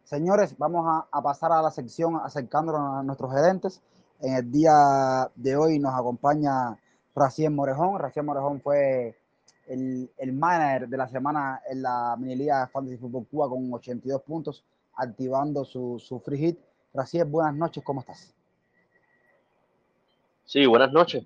[0.05, 3.83] Señores, vamos a, a pasar a la sección acercándonos a nuestros gerentes.
[4.21, 6.79] En el día de hoy nos acompaña
[7.15, 7.99] Racien Morejón.
[7.99, 9.20] Racien Morejón fue
[9.71, 14.23] el, el, manager de la semana en la mini liga Fantasy Fútbol Cuba con 82
[14.23, 14.65] puntos,
[14.95, 16.59] activando su, su free hit.
[16.93, 18.35] Raciel, buenas noches, ¿cómo estás?
[20.45, 21.25] Sí, buenas noches.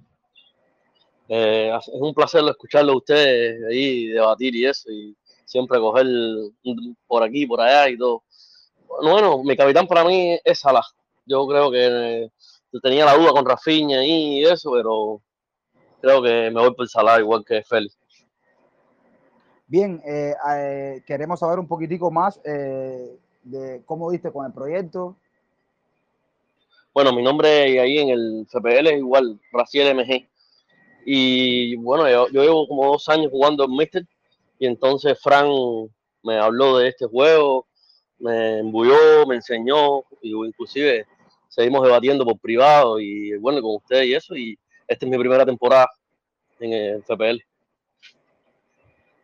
[1.29, 4.91] Eh, es un placer escucharlo a ustedes ahí debatir y eso.
[4.91, 5.17] Y
[5.47, 6.07] siempre coger
[7.07, 8.23] por aquí, por allá y todo.
[9.03, 10.85] Bueno, mi capitán para mí es Salah.
[11.25, 12.31] Yo creo que
[12.83, 15.23] tenía la duda con Rafinha y eso, pero
[16.03, 17.97] creo que me voy por Salah igual que Félix.
[19.75, 25.17] Bien, eh, eh, queremos saber un poquitico más eh, de cómo viste con el proyecto.
[26.93, 30.29] Bueno, mi nombre ahí en el CPL es igual, Raciel MG.
[31.05, 34.07] Y bueno, yo, llevo como dos años jugando en Mister
[34.61, 35.49] y entonces Fran
[36.23, 37.67] me habló de este juego,
[38.21, 41.05] me embulló, me enseñó, y inclusive
[41.49, 44.57] seguimos debatiendo por privado y bueno, con ustedes y eso, y
[44.87, 45.89] esta es mi primera temporada
[46.61, 47.54] en el FPL.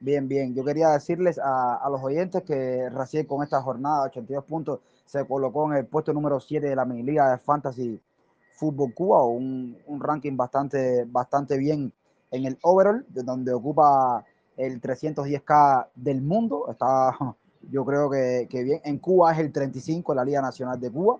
[0.03, 0.55] Bien, bien.
[0.55, 5.71] Yo quería decirles a, los oyentes que recién con esta jornada, 82 puntos, se colocó
[5.71, 8.01] en el puesto número 7 de la mini liga de Fantasy
[8.55, 11.93] Fútbol Cuba, un, un ranking bastante, bastante bien
[12.31, 14.25] en el overall, de donde ocupa
[14.57, 16.71] el 310K del mundo.
[16.71, 17.15] Está,
[17.71, 18.81] yo creo que, bien.
[18.85, 21.19] En Cuba es el 35 en la Liga Nacional de Cuba.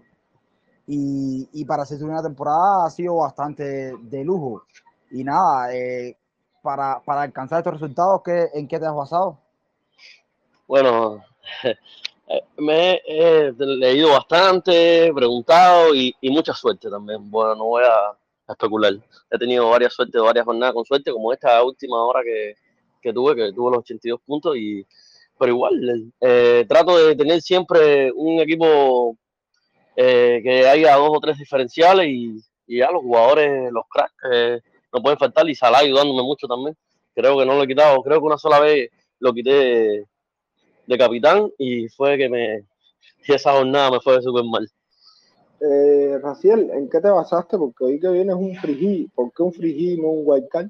[0.87, 4.63] Y, y para hacer una temporada ha sido bastante de lujo.
[5.11, 6.17] Y nada, eh,
[6.63, 9.39] para, para, alcanzar estos resultados, ¿qué, ¿en qué te has basado?
[10.67, 11.25] Bueno,
[12.59, 17.31] me he leído bastante, preguntado y, y, mucha suerte también.
[17.31, 18.17] Bueno, no voy a,
[18.53, 18.95] especular.
[19.31, 22.55] He tenido varias suertes, varias jornadas con suerte, como esta última hora que,
[23.01, 24.87] que tuve, que tuve los 82 puntos, y,
[25.39, 29.17] pero igual, eh, trato de tener siempre un equipo
[29.97, 34.61] eh, que haya dos o tres diferenciales y, y ya los jugadores, los cracks, eh,
[34.93, 36.77] no pueden faltar y Salah ayudándome mucho también.
[37.15, 40.07] Creo que no lo he quitado, creo que una sola vez lo quité
[40.87, 42.65] de, capitán y fue que me
[43.27, 44.69] y esa jornada me fue súper mal.
[45.61, 47.59] Eh, Raciel, ¿en qué te basaste?
[47.59, 50.69] Porque hoy que viene es un free ¿Por qué un free no un wildcard?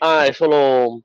[0.00, 1.02] Ah, eso lo,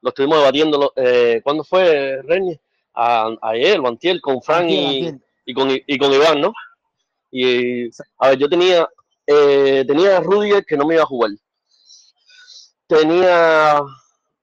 [0.00, 0.92] lo estuvimos debatiendo.
[0.96, 2.60] Eh, ¿Cuándo fue, Reñe?
[3.00, 5.14] ayer o antier con Frank y,
[5.46, 6.52] y, con, y con Iván, ¿no?
[7.30, 8.88] Y a ver, yo tenía,
[9.26, 11.30] eh, tenía a Rudiger que no me iba a jugar.
[12.88, 13.80] Tenía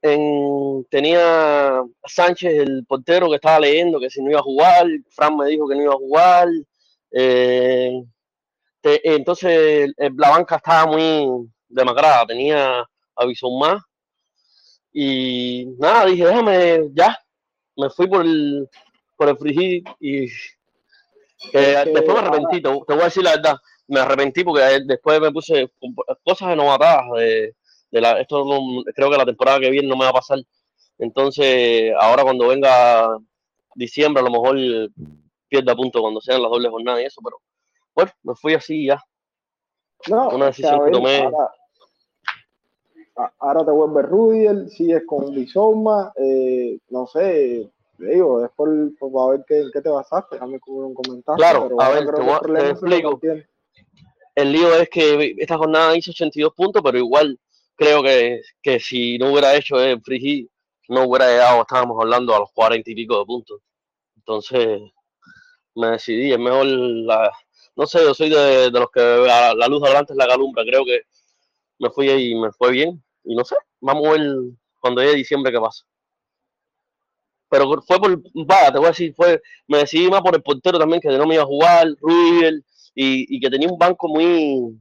[0.02, 4.86] en, tenía Sánchez, el portero, que estaba leyendo que si no iba a jugar.
[5.10, 6.48] Frank me dijo que no iba a jugar.
[7.12, 8.04] Eh,
[8.84, 12.26] entonces la banca estaba muy demacrada.
[12.28, 13.26] Tenía a
[13.60, 13.82] más
[14.98, 17.20] y nada, dije, déjame, ya.
[17.76, 18.70] Me fui por el,
[19.18, 20.28] por el free y
[21.52, 25.70] después me arrepentí, te, voy a decir la verdad, me arrepentí porque después me puse
[26.24, 27.54] cosas enovadas de,
[27.96, 28.46] de la, esto
[28.94, 30.40] creo que la temporada que viene no me va a pasar.
[30.98, 33.18] Entonces, ahora cuando venga
[33.74, 34.58] diciembre, a lo mejor
[35.48, 37.38] pierda punto cuando sean las dobles jornadas y eso, pero
[37.96, 39.02] bueno, me fui así ya.
[40.08, 41.30] No, Una decisión que tomé
[43.40, 49.46] ahora te vuelve Rudiel, sigues con Bizoma, eh, no sé, digo, es por, por, ver
[49.48, 51.38] qué, qué te basaste, déjame un comentario.
[51.38, 53.18] Claro, a ver, te, explico.
[54.36, 57.40] El lío es que esta jornada hizo 82 puntos, pero igual
[57.76, 60.50] creo que, que si no hubiera hecho el free
[60.90, 63.62] no hubiera llegado, estábamos hablando a los 40 y pico de puntos.
[64.18, 64.82] Entonces
[65.76, 67.32] me decidí, es mejor la,
[67.76, 70.86] no sé, yo soy de, de los que la, luz adelante es la calumbra, creo
[70.86, 71.02] que
[71.80, 73.04] me fui y me fue bien.
[73.24, 74.22] Y no sé, vamos a ver
[74.80, 75.86] cuando llegue diciembre qué pasa.
[77.50, 80.80] Pero fue por, vaya, te voy a decir, fue, me decidí más por el portero
[80.80, 82.64] también, que no me iba a jugar, Ruiz,
[82.96, 84.80] y, y que tenía un banco muy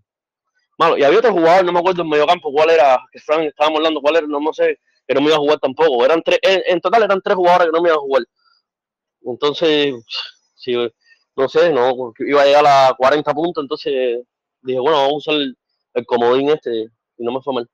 [0.78, 0.98] malo.
[0.98, 3.78] Y había otro jugador, no me acuerdo en medio campo cuál era, que Frank estábamos
[3.78, 6.04] hablando cuál era, no, no sé, que no me iba a jugar tampoco.
[6.04, 8.22] Eran tres, en, total eran tres jugadores que no me iban a jugar.
[9.22, 9.94] Entonces,
[10.54, 10.74] sí,
[11.36, 14.22] no sé, no, iba a llegar a 40 puntos, entonces
[14.62, 15.56] dije, bueno, vamos a usar el,
[15.94, 16.82] el comodín este,
[17.18, 17.68] y no me fue mal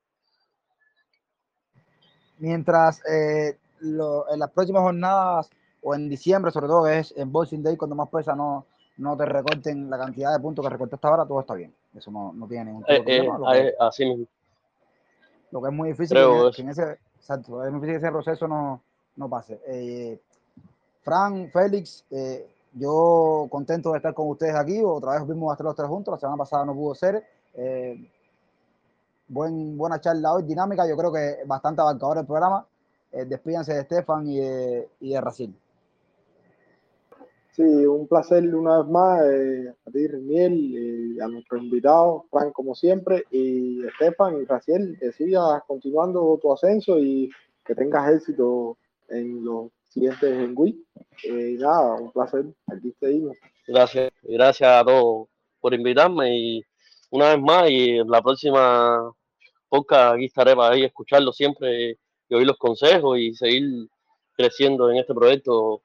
[2.40, 5.48] mientras eh, en las próximas jornadas
[5.82, 8.66] o en diciembre, sobre todo que es en Boxing Day, cuando más pesa, no,
[8.98, 11.74] no te recorten la cantidad de puntos que recortaste ahora, todo está bien.
[11.94, 13.58] Eso no, no tiene ningún tipo eh, problema.
[13.58, 14.26] Eh, así mismo.
[15.50, 18.46] Lo que es muy difícil que, en ese, exacto, es muy difícil que ese proceso
[18.46, 18.82] no,
[19.16, 19.60] no pase.
[19.66, 20.20] Eh,
[21.02, 22.04] Fran, Félix,
[22.74, 24.80] yo contento de estar con ustedes aquí.
[24.84, 26.12] Otra vez vimos los tres juntos.
[26.12, 27.24] La semana pasada no pudo ser
[29.30, 32.66] buen, buena charla hoy, dinámica, yo creo que bastante abarcador el programa.
[33.12, 35.56] Eh, despídanse de Estefan y de, y de Racil.
[37.60, 42.52] Sí, un placer una vez más eh, a ti, Reniel, y a nuestros invitados, Frank,
[42.52, 47.30] como siempre, y Estefan y Raciel, que sigas continuando tu ascenso y
[47.66, 48.78] que tengas éxito
[49.10, 50.86] en los siguientes en Wii.
[51.24, 53.36] Eh, nada, un placer, aquí seguimos.
[53.68, 55.28] Gracias, gracias a todos
[55.60, 56.64] por invitarme y
[57.10, 59.12] una vez más y en la próxima
[59.68, 63.86] podcast aquí estaré para ahí escucharlo siempre y oír los consejos y seguir
[64.34, 65.82] creciendo en este proyecto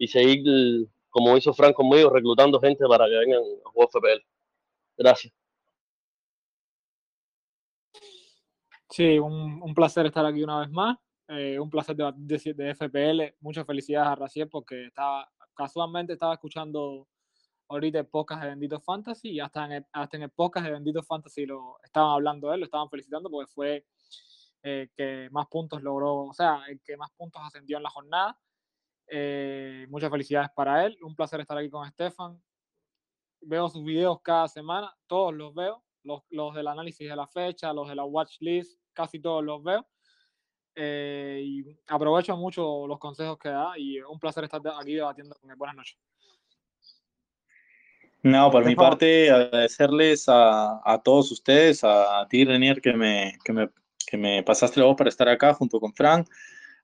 [0.00, 4.24] y seguir, como hizo Frank conmigo, reclutando gente para que vengan a jugar FPL.
[4.96, 5.32] Gracias.
[8.88, 10.96] Sí, un, un placer estar aquí una vez más.
[11.28, 13.36] Eh, un placer de, de, FPL.
[13.40, 17.06] Muchas felicidades a Raciel porque estaba, casualmente estaba escuchando
[17.68, 20.72] ahorita el podcast de Bendito Fantasy y hasta en el, hasta en el podcast de
[20.72, 23.86] Bendito Fantasy lo estaban hablando de él, lo estaban felicitando porque fue
[24.64, 28.36] eh, que más puntos logró, o sea, el que más puntos ascendió en la jornada.
[29.12, 30.96] Eh, muchas felicidades para él.
[31.02, 32.40] Un placer estar aquí con Estefan.
[33.42, 37.72] Veo sus videos cada semana, todos los veo, los, los del análisis de la fecha,
[37.72, 39.86] los de la watch list, casi todos los veo.
[40.76, 45.50] Eh, y aprovecho mucho los consejos que da y un placer estar aquí debatiendo con
[45.50, 45.56] él.
[45.56, 45.98] Buenas noches.
[48.22, 53.52] No, por mi parte, agradecerles a, a todos ustedes, a, ti, Renier, que me, que,
[53.54, 53.70] me,
[54.06, 56.28] que me pasaste la voz para estar acá junto con Frank,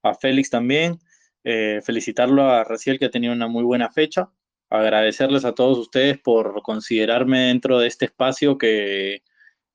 [0.03, 0.99] a Félix también,
[1.49, 4.32] eh, felicitarlo a Raciel, que ha tenido una muy buena fecha,
[4.68, 9.22] agradecerles a todos ustedes por considerarme dentro de este espacio que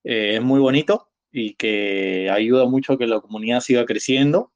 [0.03, 4.51] eh, es muy bonito y que ayuda mucho a que la comunidad siga creciendo.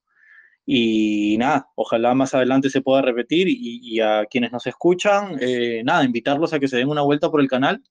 [0.66, 6.04] Y nada, ojalá más adelante se pueda repetir y, a quienes nos escuchan, eh, nada,
[6.04, 7.82] invitarlos a que se den una vuelta por el canal.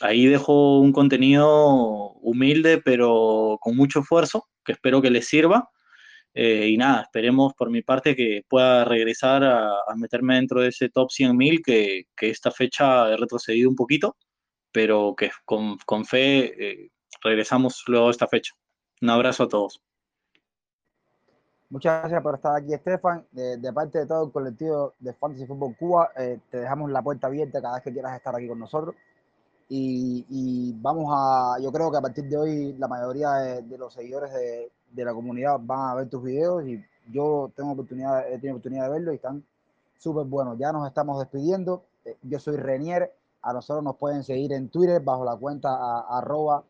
[0.00, 5.68] Ahí dejo un contenido humilde pero con mucho esfuerzo, que espero que les sirva.
[6.34, 10.88] Eh, y nada, esperemos por mi parte que pueda regresar a, meterme dentro de ese
[10.88, 14.16] top 100.000 que, que esta fecha he retrocedido un poquito
[14.72, 16.90] pero que con, con fe eh,
[17.22, 18.54] regresamos luego a esta fecha.
[19.00, 19.80] Un abrazo a todos.
[21.68, 23.26] Muchas gracias por estar aquí, Estefan.
[23.30, 27.28] De, parte de todo el colectivo de Fantasy Football Cuba, eh, te dejamos la puerta
[27.28, 28.94] abierta cada vez que quieras estar aquí con nosotros.
[29.74, 33.30] Y, vamos a, yo creo que a partir de hoy la mayoría
[33.62, 37.72] de, los seguidores de, de, la comunidad van a ver tus videos y yo tengo
[37.72, 39.44] oportunidad, he tenido oportunidad de verlos y están
[39.98, 40.58] súper buenos.
[40.58, 41.84] Ya nos estamos despidiendo.
[42.04, 43.12] Eh, yo soy Renier
[43.42, 46.62] a nosotros nos pueden seguir en Twitter bajo la cuenta a, arroba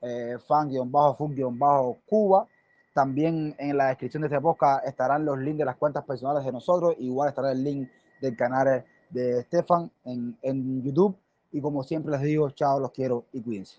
[0.00, 2.46] eh, fan-food-cuba.
[2.94, 6.52] También en la descripción de este podcast estarán los links de las cuentas personales de
[6.52, 6.94] nosotros.
[6.98, 7.88] Igual estará el link
[8.20, 11.16] del canal de Stefan en, en YouTube.
[11.52, 13.78] Y como siempre les digo, chao, los quiero y cuídense.